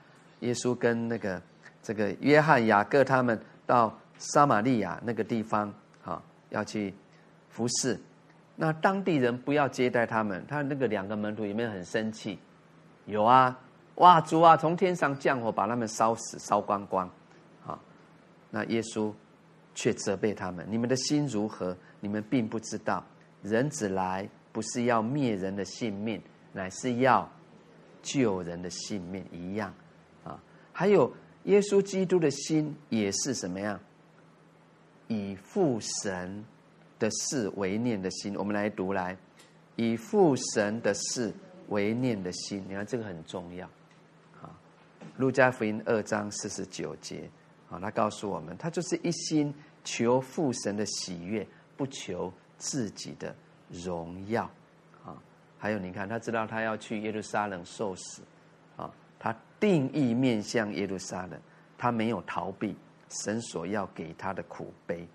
[0.41, 1.41] 耶稣跟那个
[1.83, 6.95] 这个约翰、雅各他们到撒玛利亚那个地方，哈，要去
[7.49, 8.01] 服侍。
[8.57, 12.39] 那当地人不要接待他们，他那个两个门徒有没有很生气？
[13.07, 13.59] 有啊，
[13.97, 17.11] 哇主啊，从天上降火，把他们烧死、烧光光，
[17.67, 17.79] 啊，
[18.51, 19.13] 那耶稣
[19.75, 21.77] 却责备他们：你们的心如何？
[22.01, 23.05] 你们并不知道，
[23.43, 27.29] 人子来不是要灭人的性命，乃是要
[28.03, 29.75] 救人的性命一样。
[30.23, 30.41] 啊，
[30.73, 31.13] 还有
[31.45, 33.81] 耶稣基督的心也是什么样？
[35.15, 36.45] 以父神
[36.99, 38.35] 的事为念的心。
[38.37, 39.17] 我们来读来，
[39.77, 41.33] 以父神的事。
[41.69, 43.67] 为念的心，你看这个很重要，
[44.43, 44.53] 啊，
[45.17, 47.27] 路加福音二章四十九节，
[47.71, 49.53] 啊，他告诉我们，他就是一心
[49.83, 51.45] 求父神的喜悦，
[51.75, 53.35] 不求自己的
[53.71, 54.45] 荣耀，
[55.07, 55.17] 啊，
[55.57, 58.21] 还有你看，他知道他要去耶路撒冷受死，
[58.77, 61.41] 啊，他定义面向耶路撒冷，
[61.79, 62.77] 他没有逃避
[63.23, 65.07] 神所要给他的苦悲，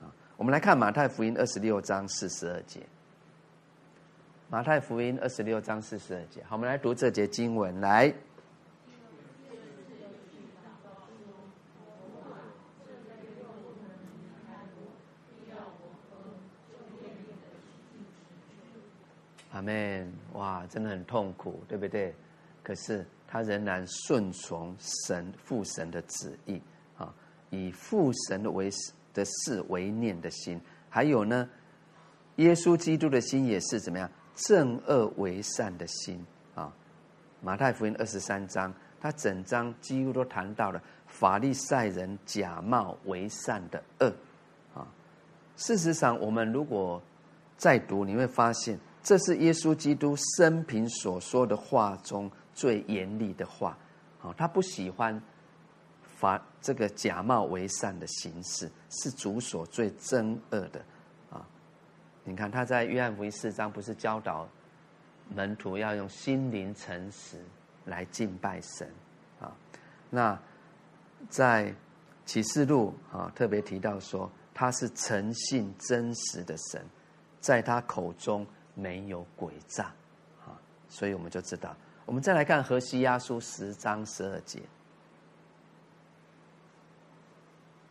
[0.00, 0.06] 啊，
[0.36, 2.80] 我们来看马太福音二十六章四十二节。
[4.50, 7.78] 马太福音二十六章四十二节，好，我们来读这节经文。
[7.80, 8.10] 来，
[19.52, 20.10] 阿门！
[20.32, 22.14] 哇，真的很痛苦，对不对？
[22.62, 26.62] 可是他仍然顺从神父神的旨意，
[27.50, 28.70] 以父神的为
[29.14, 31.48] 的事为念的心，还有呢，
[32.36, 34.10] 耶稣基督的心也是怎么样？
[34.34, 36.24] 正恶为善的心
[36.54, 36.72] 啊，
[37.40, 44.14] 马太福音二十三章，他整章几乎都谈到了法利赛人假冒为善的恶
[44.74, 44.86] 啊。
[45.56, 47.02] 事实上，我们如果
[47.56, 53.76] 再读，你会发现，这是耶稣基督生平所说的话中最严厉的话
[54.22, 54.32] 啊。
[54.36, 55.20] 他不喜欢
[56.18, 60.80] 法这个假冒为善的形式，是主所最憎恶的。
[61.30, 61.46] 啊
[62.24, 64.46] 你看他在约翰福音四章不是教导
[65.34, 67.42] 门徒要用心灵诚实
[67.84, 68.90] 来敬拜神
[69.40, 69.54] 啊？
[70.10, 70.38] 那
[71.30, 71.74] 在
[72.26, 76.84] 启示录啊特别提到说他是诚信真实的神，
[77.40, 79.84] 在他口中没有诡诈
[80.44, 80.52] 啊，
[80.88, 81.74] 所以我们就知道。
[82.04, 84.60] 我们再来看何西阿书十章十二节，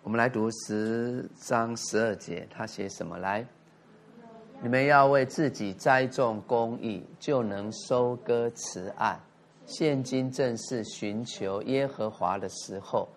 [0.07, 3.45] 我们来读十章十二节，他写什么来？
[4.61, 9.19] 你们要为自己栽种公义，就能收割慈爱。
[9.65, 13.09] 现今正是寻求耶和华的时候，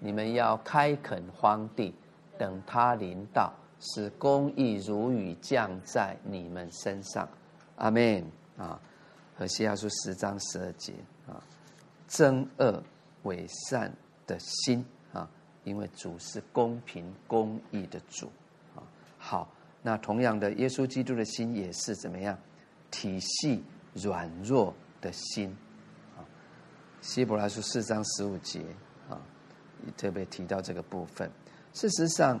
[0.00, 1.94] 你们要开垦荒地，
[2.38, 7.28] 等他临到，使公义如雨降在你们身上。
[7.76, 8.24] 阿门。
[8.56, 8.80] 啊，
[9.36, 10.94] 和西亚书十章十二节
[11.26, 11.36] 啊，
[12.08, 12.82] 憎恶
[13.24, 13.92] 伪善
[14.26, 14.82] 的心，
[15.68, 18.30] 因为主是公平公义的主
[18.74, 18.82] 啊。
[19.18, 19.48] 好。
[19.80, 22.36] 那同样的，耶稣基督的心也是怎么样？
[22.90, 23.62] 体系
[23.94, 25.56] 软弱的心
[26.16, 26.26] 啊。
[27.00, 28.60] 希伯来书四章十五节
[29.08, 29.16] 啊，
[29.96, 31.30] 特别提到这个部分。
[31.72, 32.38] 事实上，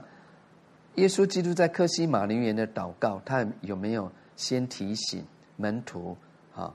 [0.96, 5.24] 耶稣基督在克西马林园的祷告，他有没有先提醒
[5.56, 6.16] 门徒
[6.56, 6.74] 啊，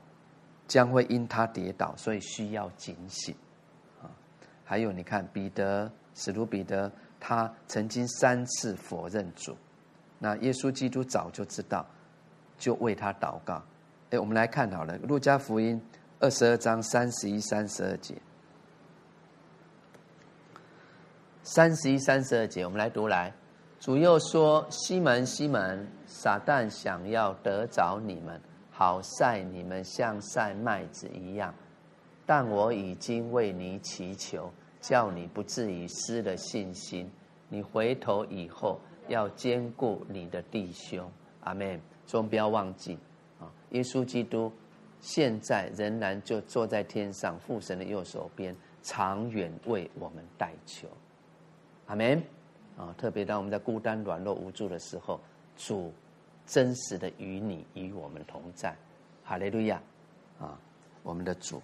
[0.65, 3.35] 将会因他跌倒，所以需要警醒
[4.01, 4.09] 啊？
[4.63, 9.55] 还有，你看彼得，使徒彼得，他曾经三次否认主，
[10.19, 11.85] 那耶稣基督早就知道，
[12.57, 13.61] 就为他祷告。
[14.11, 15.81] 哎，我们来看好了，《路加福音》
[16.19, 18.15] 二十二章三十一、三十二节，
[21.41, 23.33] 三十一、三十二节，我们来读来。
[23.79, 28.39] 主又说：“西门，西门，撒旦想要得着你们，
[28.71, 31.53] 好晒你们像晒麦子一样。
[32.25, 34.49] 但我已经为你祈求，
[34.83, 37.09] 叫你不至于失了信心。
[37.47, 41.09] 你回头以后，要兼顾你的弟兄。
[41.41, 41.79] 阿门。
[42.05, 42.99] 终不要忘记
[43.39, 43.49] 啊！
[43.69, 44.51] 耶稣基督
[44.99, 50.85] 现在仍然就坐在天上父神的右手边，长远为我们代求。
[51.87, 52.21] 阿门。”
[52.77, 55.19] 啊，特别当我们在孤单、软弱、无助的时候，
[55.55, 55.93] 主
[56.45, 58.75] 真实的与你与我们同在，
[59.23, 59.81] 哈利路亚！
[60.39, 60.59] 啊，
[61.03, 61.61] 我们的主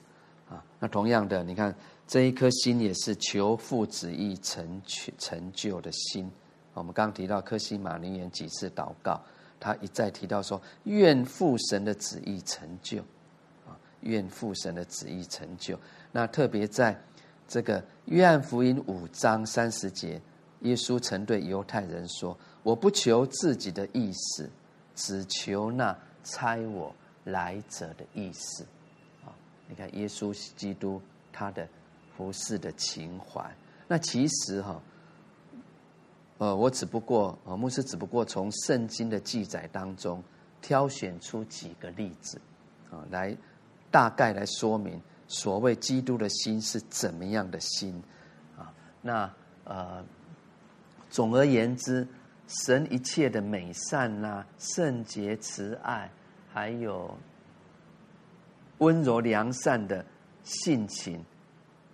[0.50, 1.74] 啊，那同样的，你看
[2.08, 6.30] 这一颗心也是求父旨意成全成就的心。
[6.74, 9.22] 我们刚提到科西玛林园几次祷告，
[9.60, 13.00] 他一再提到说：愿父神的旨意成就
[13.68, 15.78] 啊，愿父神的旨意成就。
[16.12, 17.00] 那特别在
[17.48, 20.22] 这个约翰福音五章三十节。
[20.62, 24.50] 耶稣曾对犹太人说：“我不求自己的意思，
[24.94, 26.94] 只求那差我
[27.24, 28.66] 来者的意思。”
[29.70, 31.02] 你看耶稣基督
[31.32, 31.66] 他的
[32.18, 33.50] 服侍的情怀。
[33.88, 34.82] 那其实哈，
[36.40, 40.22] 呃，我只不过啊，牧师只不过从圣经的记载当中
[40.62, 42.42] 挑选出几个例子
[42.92, 43.34] 啊，来
[43.90, 48.04] 大概来说明所谓基督的心是怎么样的心
[48.58, 48.74] 啊。
[49.02, 49.32] 那
[49.64, 50.04] 呃。
[51.12, 52.08] 总而言之，
[52.48, 56.08] 神一切的美善呐、圣洁、慈爱，
[56.54, 57.18] 还有
[58.80, 60.06] 温柔良善的
[60.44, 61.24] 性情，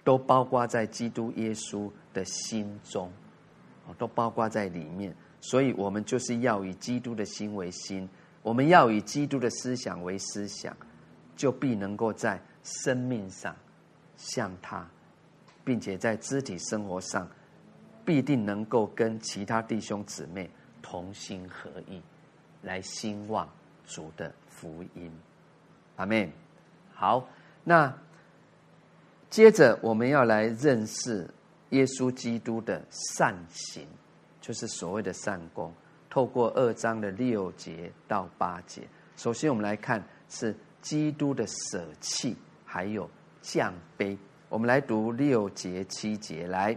[0.04, 3.12] 都包括在基督耶稣的心中，
[3.98, 5.16] 都包括在里面。
[5.42, 8.10] 所以，我们就是要以基督的心为心，
[8.42, 10.76] 我们要以基督的思想为思想，
[11.36, 13.56] 就必能够在生命上
[14.18, 14.90] 像他，
[15.64, 17.30] 并且在肢体生活上。
[18.06, 20.48] 必定能够跟其他弟兄姊妹
[20.80, 22.00] 同心合意，
[22.62, 23.50] 来兴旺
[23.88, 25.12] 主的福音。
[25.96, 26.45] 阿门。
[27.06, 27.30] 好，
[27.64, 27.94] 那
[29.30, 31.30] 接着我们要来认识
[31.70, 33.86] 耶稣基督的善行，
[34.42, 35.72] 就是所谓的善功。
[36.10, 38.82] 透过二章的六节到八节，
[39.18, 42.36] 首先我们来看是基督的舍弃，
[42.66, 43.08] 还有
[43.40, 44.18] 降卑。
[44.50, 46.76] 我们来读六节七节来。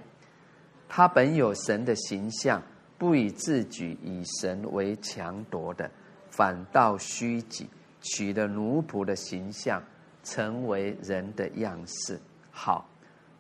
[0.91, 2.62] 他本有神的形象，
[2.99, 5.91] 不以自己以神为强夺的，
[6.31, 7.66] 反倒虚己，
[8.03, 9.83] 取了奴仆的形象，
[10.29, 12.18] 成为人的样式。
[12.51, 12.87] 好，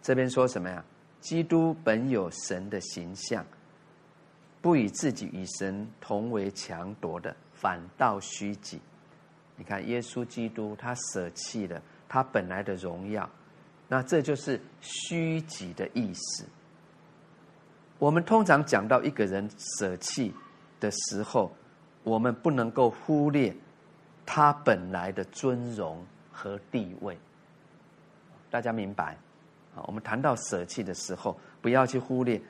[0.00, 0.82] 这边说什么呀？
[1.20, 3.44] 基督本有神的形象，
[4.62, 8.80] 不以自己与神同为强夺的，反倒虚己。
[9.56, 13.28] 你看，耶稣基督他舍弃了他本来的荣耀，
[13.88, 16.46] 那这就是虚己的意思。
[17.98, 20.32] 我们通常讲到一个人舍弃
[20.78, 21.52] 的时候，
[22.04, 23.52] 我们不能够忽略
[24.24, 26.06] 他本来的尊荣
[26.38, 27.18] 和地位。
[28.50, 29.16] 大家明白？
[29.74, 32.40] 啊，我们谈到舍弃的时候，不要去忽略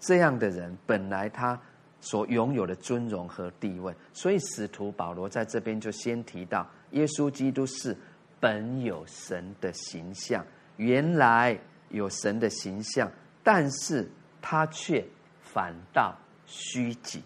[0.00, 1.58] 这样的人本来他
[2.00, 3.94] 所拥有的尊荣和地位。
[4.12, 7.96] 所以，使徒保罗在这边就先提到，耶稣基督是
[8.40, 10.44] 本有神的形象，
[10.76, 11.56] 原来
[11.90, 13.08] 有神的形象，
[13.44, 14.10] 但是。
[14.48, 15.04] 他却
[15.40, 16.14] 反倒
[16.46, 17.20] 虚己，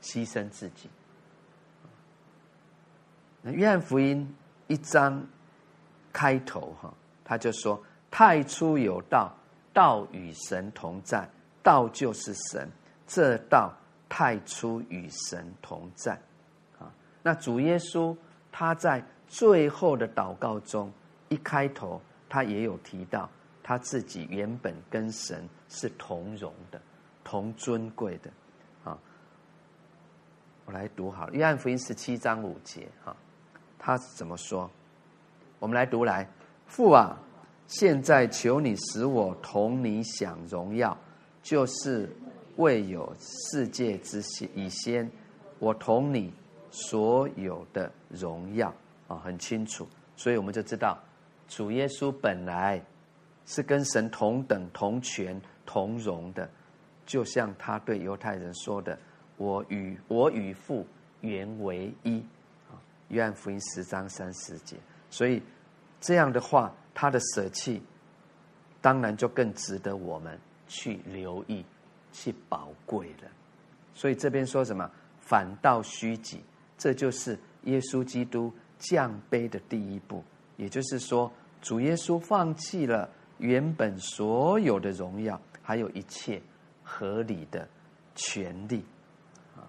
[0.00, 0.88] 牺牲自己。
[3.42, 4.34] 那约翰福音
[4.66, 5.24] 一章
[6.12, 6.92] 开头哈，
[7.24, 9.32] 他就说：“太初有道，
[9.72, 11.28] 道与神同在，
[11.62, 12.68] 道就是神。
[13.06, 13.72] 这道
[14.08, 16.12] 太初与神同在。”
[16.78, 16.92] 啊，
[17.22, 18.16] 那主耶稣
[18.50, 20.92] 他在最后的祷告中
[21.28, 23.28] 一开头，他也有提到。
[23.64, 26.82] 他自己原本跟神是同荣的、
[27.22, 28.30] 同尊贵的，
[28.82, 28.98] 啊！
[30.64, 33.14] 我来读好了，约翰福音十七章五节，哈，
[33.84, 34.70] 他怎么说？
[35.58, 36.26] 我们来读来，
[36.68, 37.18] 父啊，
[37.66, 40.96] 现在求你使我同你享荣耀，
[41.42, 42.08] 就是
[42.56, 44.22] 未有世界之
[44.54, 45.10] 以先，
[45.58, 46.32] 我同你
[46.70, 48.72] 所有的荣耀
[49.08, 50.96] 啊，很清楚，所以我们就知道
[51.48, 52.80] 主耶稣本来。
[53.44, 56.48] 是跟神同等、同权、同荣的，
[57.04, 58.96] 就像他对犹太人说的
[59.36, 60.86] ：“我与我与父
[61.22, 62.24] 原为一。
[63.12, 64.76] 约翰福音十章三十节。
[65.08, 65.40] 所以
[66.00, 67.80] 这样的话，他的舍弃，
[68.80, 71.64] 当然就更值得我们去留意、
[72.10, 73.30] 去宝贵了。
[73.94, 74.90] 所以这边说什么？
[75.20, 76.42] 反倒虚己，
[76.76, 80.24] 这就是耶稣基督降卑的第一步。
[80.56, 83.08] 也就是说，主耶稣放弃了
[83.38, 86.42] 原本所有的荣耀，还有一切
[86.82, 87.68] 合理的
[88.14, 88.84] 权利，
[89.56, 89.62] 啊，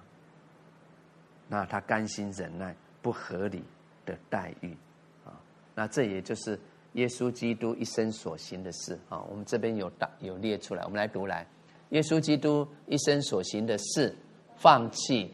[1.47, 3.63] 那他甘心忍耐不合理
[4.03, 4.75] 的待遇，
[5.23, 5.37] 啊，
[5.75, 6.59] 那这也就是
[6.93, 9.21] 耶稣基督一生所行的事啊。
[9.29, 11.45] 我们这边有大有列出来，我们来读来。
[11.89, 14.15] 耶稣基督一生所行的事，
[14.55, 15.31] 放弃。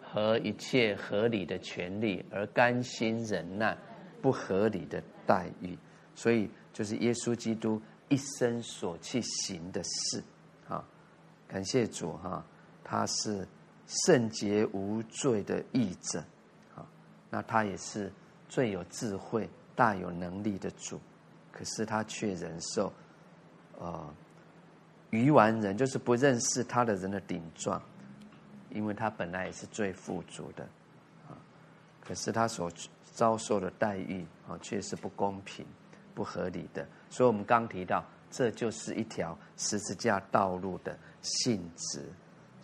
[0.00, 3.76] 和一切合理的权利，而甘心忍耐
[4.22, 5.76] 不合理的待遇，
[6.14, 7.78] 所以就是耶稣基督
[8.08, 10.24] 一生所去行的事。
[10.68, 10.82] 啊，
[11.46, 12.42] 感谢主哈，
[12.82, 13.46] 他是
[13.86, 16.24] 圣洁无罪的义者，
[16.74, 16.86] 啊，
[17.30, 18.12] 那他也是
[18.48, 21.00] 最有智慧、大有能力的主，
[21.52, 22.92] 可是他却忍受，
[23.78, 24.14] 呃，
[25.10, 27.80] 愚顽人，就是不认识他的人的顶撞。
[28.70, 30.64] 因为他本来也是最富足的，
[31.28, 31.38] 啊，
[32.04, 32.70] 可是他所
[33.04, 35.64] 遭受的待遇啊，却是不公平、
[36.14, 36.86] 不合理的。
[37.08, 42.04] 所以，我们刚提到，这就是一条十字架道路的性质。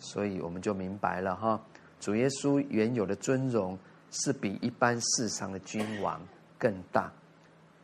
[0.03, 1.59] 所以，我们就明白了哈，
[1.99, 3.79] 主耶稣原有的尊荣
[4.11, 6.21] 是比一般世上的君王
[6.59, 7.11] 更大。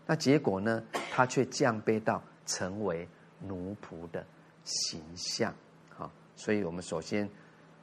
[0.05, 0.83] 那结果呢？
[1.11, 3.07] 他却降卑到成为
[3.39, 4.25] 奴仆的
[4.63, 5.53] 形象。
[5.89, 7.29] 好，所以我们首先。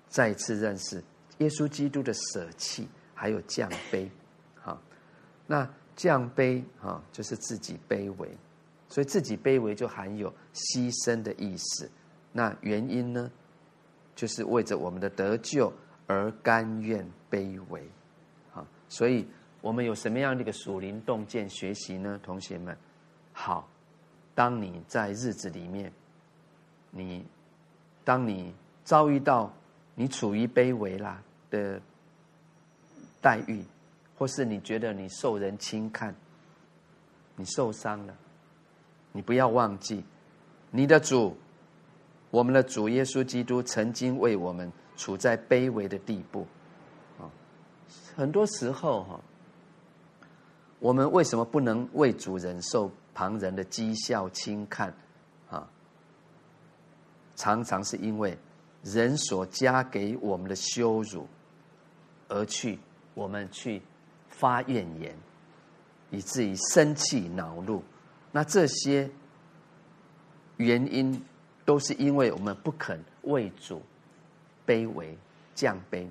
[0.09, 1.03] 再次认识
[1.39, 4.09] 耶稣基督的舍弃，还有降卑，
[4.55, 4.81] 好，
[5.49, 8.31] 那降卑啊，就是自己卑微，
[8.89, 11.91] 所以自己卑微就含有牺牲的意思。
[12.33, 13.29] 那原因呢，
[14.17, 15.73] 就是为着我们的得救
[16.09, 17.89] 而甘愿卑微，
[18.53, 19.25] 啊，所以
[19.61, 22.19] 我们有什么样的一个属灵洞见学习呢？
[22.25, 22.77] 同学们，
[23.33, 23.69] 好，
[24.35, 25.93] 当你在日子里面，
[26.91, 27.25] 你
[28.03, 28.53] 当你
[28.83, 29.53] 遭遇到。
[29.99, 31.81] 你处于卑微啦的
[33.23, 33.65] 待遇，
[34.19, 36.15] 或是你觉得你受人轻看，
[37.35, 38.15] 你受伤了，
[39.13, 40.05] 你不要忘记，
[40.71, 41.35] 你的主，
[42.31, 46.47] 我们的主耶稣基督曾经为我们处在卑微的地步，
[47.19, 47.31] 啊，
[48.15, 49.21] 很多时候哈，
[50.79, 54.95] 我们为什么不能为主忍受旁人的讥笑轻看
[55.51, 55.69] 啊？
[57.35, 58.37] 常常是因为。
[58.83, 61.27] 人所加给我们的羞辱，
[62.29, 62.79] 而去
[63.15, 63.83] 我们去
[64.29, 65.13] 发怨言，
[66.11, 67.83] 以至于生气恼怒，
[68.31, 69.11] 那这些
[70.59, 71.21] 原因
[71.67, 73.83] 都是因为我们不肯为主
[74.67, 75.19] 卑微
[75.55, 76.09] 降卑，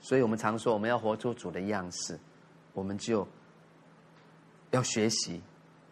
[0.00, 2.18] 所以我们常说我们要活出主的样式，
[2.72, 3.28] 我们就
[4.70, 5.40] 要学习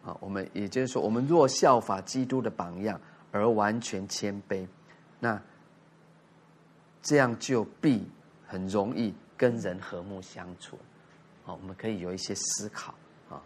[0.03, 2.99] 啊，我们也就是说，我们若效法基督的榜样
[3.31, 4.67] 而完全谦卑。
[5.19, 5.41] 那
[7.01, 8.07] 这样就必
[8.47, 10.77] 很容易跟人和睦相处，
[11.43, 12.93] 好，我们可以有一些思考
[13.29, 13.41] 啊。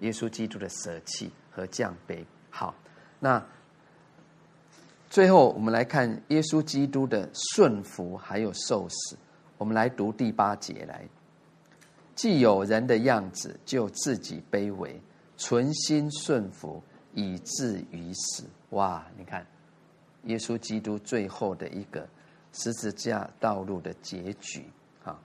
[0.00, 2.74] 耶稣基督的舍弃和降卑，好，
[3.20, 3.44] 那
[5.10, 9.16] 最后我们来看耶稣基督的顺服还有受死。
[9.56, 11.08] 我们来读第八节来，
[12.14, 15.00] 既有人的样子，就自己卑微，
[15.36, 16.82] 存心顺服，
[17.14, 18.44] 以至于死。
[18.70, 19.46] 哇，你看。
[20.24, 22.06] 耶稣基督最后的一个
[22.52, 24.64] 十字架道路的结局，
[25.04, 25.18] 啊，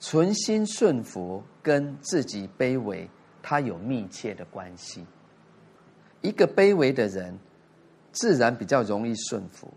[0.00, 3.08] 存心顺服跟自己卑微，
[3.42, 5.04] 它有密切的关系。
[6.22, 7.38] 一个卑微的人，
[8.16, 9.68] 自然比较容易顺服，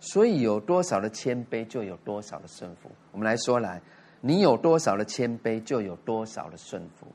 [0.00, 2.90] 所以有多少的谦卑，就有多少的顺服。
[3.12, 3.80] 我们来说来，
[4.20, 7.06] 你有多少的谦卑，就有多少的顺服。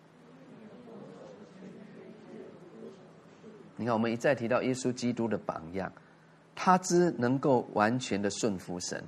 [3.75, 5.91] 你看，我们一再提到耶稣基督的榜样。
[6.55, 9.03] 他之能够完全的顺服神，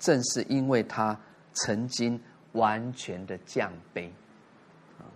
[0.00, 1.16] 正是因为他
[1.52, 2.20] 曾经
[2.52, 4.08] 完全的降卑，
[4.98, 5.06] 啊，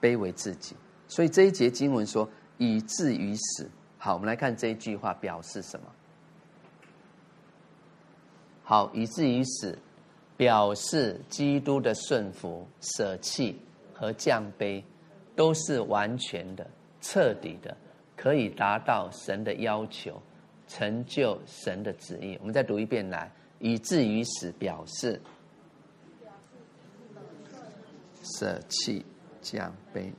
[0.00, 0.76] 卑微自己。
[1.08, 2.28] 所以这一节经文说，
[2.58, 3.68] 以至于死。
[4.04, 5.86] 好，我们来看这一句话表示什么？
[8.64, 9.78] 好，以至于死，
[10.36, 13.56] 表示基督的顺服、舍弃
[13.94, 14.82] 和降卑，
[15.36, 16.68] 都是完全的、
[17.00, 17.76] 彻底的，
[18.16, 20.20] 可以达到神的要求。
[20.66, 23.30] 成就神的旨意，我们再读一遍来，
[23.60, 25.20] 以至于死，表示
[28.38, 29.06] 舍弃
[29.40, 30.10] 降卑。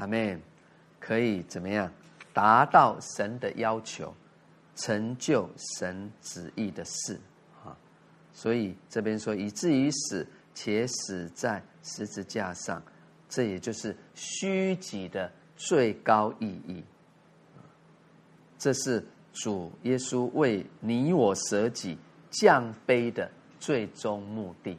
[0.00, 0.40] 阿门，
[0.98, 1.92] 可以怎么样
[2.32, 4.14] 达到神的要求，
[4.74, 5.48] 成就
[5.78, 7.20] 神旨意的事
[7.62, 7.76] 啊？
[8.32, 12.82] 所以这边说，以至于死，且死在十字架上，
[13.28, 16.82] 这也就是虚己的最高意义。
[18.58, 21.98] 这是主耶稣为你我舍己
[22.30, 24.78] 降卑的最终目的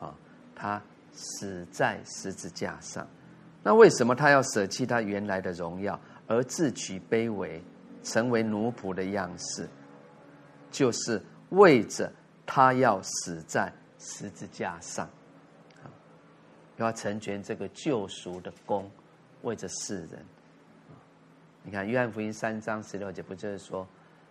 [0.00, 0.12] 啊！
[0.56, 0.82] 他
[1.12, 3.06] 死在十字架上。
[3.62, 7.62] 那为什么他要舍弃他原来的荣耀，而自取卑微，
[8.02, 9.68] 成为奴仆的样式？
[10.70, 11.20] 就是
[11.50, 12.10] 为着
[12.46, 15.08] 他要死在十字架上，
[16.76, 18.90] 要成全这个救赎的功，
[19.42, 20.24] 为着世人。
[21.62, 23.86] 你看约翰福音三章十六节，不就是说，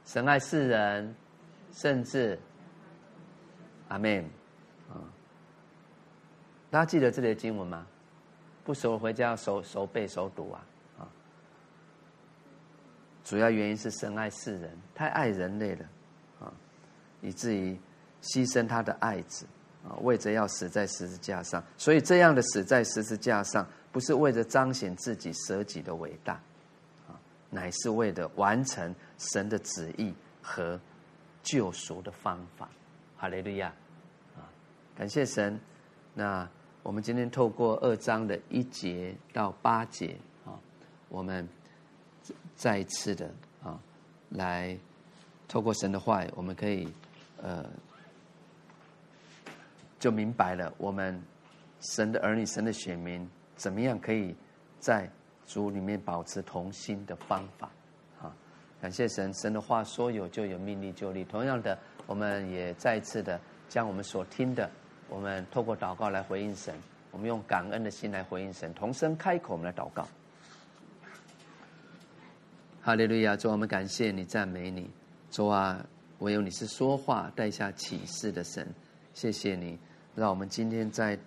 [0.06, 1.16] 神爱世人，
[1.72, 2.40] 甚至
[3.90, 4.26] 阿门
[4.90, 4.98] 啊？
[6.72, 7.86] 大家记得这里的经文吗？
[8.70, 10.62] 不熟回家要熟熟背熟读啊
[11.00, 11.02] 啊！
[13.24, 15.86] 主要原因是神爱世人，太爱人类了
[16.40, 16.54] 啊，
[17.20, 17.76] 以至于
[18.22, 19.48] 牺牲他的爱子
[19.84, 21.64] 啊，为着要死在十字架上。
[21.80, 26.34] 所以这样的死在十字架上，不是为着彰显自己舍己的伟大
[27.08, 27.18] 啊，
[27.50, 30.14] 乃是为了完成神的旨意
[30.44, 30.80] 和
[31.41, 32.70] 救赎的方法。
[33.18, 33.74] 哈利路亚
[34.38, 34.46] 啊！
[34.96, 35.60] 感谢神，
[36.14, 36.48] 那。
[36.82, 40.16] 我们今天透过二章的一节到八节
[40.46, 40.58] 啊，
[41.10, 41.48] 我们
[42.56, 43.30] 再一次的
[43.64, 43.78] 啊，
[44.30, 44.78] 来
[45.48, 46.88] 透过神的话，我们可以
[47.42, 47.70] 呃，
[50.00, 51.22] 就明白了我们
[51.82, 54.34] 神的儿女、神的选民怎么样可以
[54.80, 55.10] 在
[55.46, 57.70] 主里面保持同心的方法
[58.22, 58.34] 啊。
[58.82, 61.26] 感谢神，神的话说有就有，命立就立。
[61.26, 61.78] 同样的，
[62.08, 64.70] 我们也再一次的将我们所听的。
[65.10, 66.73] 我们透过祷告来回应神，
[67.11, 70.07] 我们用感恩的心来回应神，同声开口，我们来祷告。
[72.81, 73.36] 哈利路亚！
[73.36, 74.90] 主，我们感谢你，赞美你。
[75.31, 75.86] 主啊，
[76.19, 78.68] 唯有你是说话带下启示的神。
[79.14, 79.77] 谢谢你，
[80.15, 81.18] 让我们今天在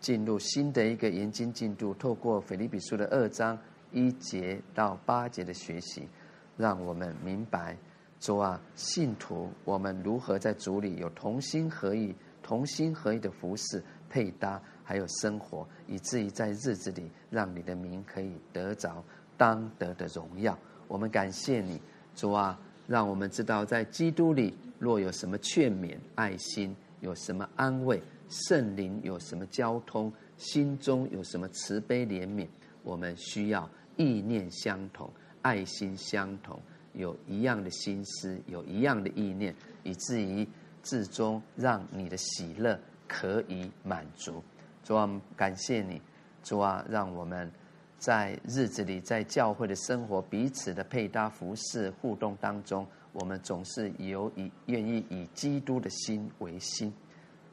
[0.00, 3.58] 进入新的一个研经进度，透过腓立比书的二章
[3.92, 6.08] 一节到八节的学习，
[6.56, 7.76] 让我们明白
[8.20, 12.14] 主啊，信徒我们如何在主里有同心合意。
[12.48, 19.04] 同心合一的服饰配搭，还有生活，以至于在日子里，让你的名可以得着
[19.36, 20.58] 当得的荣耀。
[20.86, 21.78] 我们感谢你，
[22.14, 32.48] 主啊，让我们知道在基督里，若有什么劝勉、爱心，有什么安慰，圣灵有什么交通，心中有什么慈悲怜悯，
[32.82, 33.68] 我们需要
[33.98, 35.12] 意念相同，
[35.42, 36.58] 爱心相同，
[36.94, 40.48] 有一样的心思，有一样的意念，以至于。
[40.88, 44.42] 至终让你的喜乐可以满足，
[44.82, 46.00] 主啊，感谢你，
[46.42, 47.52] 主啊，让我们
[47.98, 56.90] 在日子里，在教会的生活，彼此的配搭服饰互动当中，我们总是有以愿意以基督的心为心，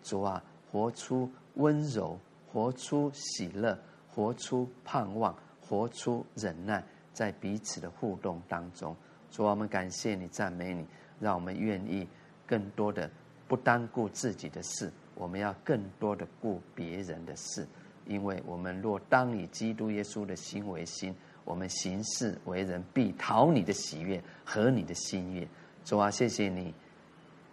[0.01, 0.41] 主啊，
[0.71, 2.17] 活出温柔，
[2.47, 6.81] 活出喜乐，活出盼望，活出忍耐，
[7.11, 8.95] 在彼此的互动当中，
[9.29, 10.87] 主啊，我们感谢你，赞美你，
[11.19, 12.07] 让我们愿意
[12.47, 13.11] 更多的。
[13.47, 17.65] 不单顾自己的事，我们要更多的顾别人的事，
[18.07, 25.47] 因为我们若当以基督耶稣的心为心，我们行事为人必讨你的喜悦和你的心愿。
[25.83, 26.73] 主啊，谢谢你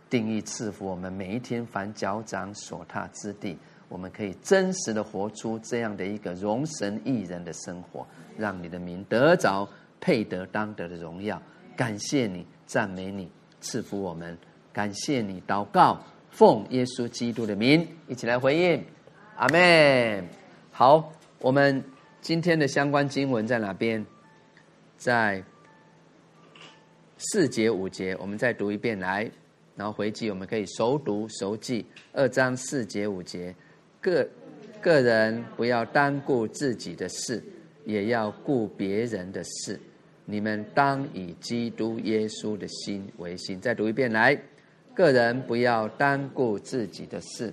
[0.08, 3.58] 定义赐福我们每一天凡脚掌所踏之地，
[3.88, 8.06] 我们可以真实的活出这样的一个容神益人的生活，
[8.38, 9.68] 让你的名得着
[10.00, 11.40] 配得当得的荣耀。
[11.76, 14.36] 感谢你，赞美你，赐福我们。
[14.72, 18.82] 感谢你，祷告，奉耶稣基督的名，一起来回应，
[19.36, 20.24] 阿门。
[20.70, 21.84] 好，我们
[22.20, 24.04] 今天的相关经文在哪边？
[24.96, 25.42] 在
[27.18, 29.30] 四节五节，我们再读一遍来，
[29.76, 31.84] 然后回记，我们可以熟读熟记。
[32.12, 33.54] 二章四节五节，
[34.00, 34.26] 个
[34.80, 37.42] 个人不要单顾自己的事，
[37.84, 39.78] 也要顾别人的事。
[40.24, 43.60] 你们当以基督耶稣的心为心。
[43.60, 44.40] 再读一遍来。
[44.94, 47.52] 个人不要单顾自己的事，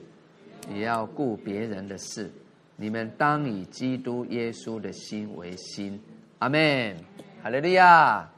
[0.74, 2.30] 也要顾别人的事。
[2.76, 6.00] 你们当以基督耶稣的心为心。
[6.40, 6.96] 阿门。
[7.42, 8.30] 哈利路亚。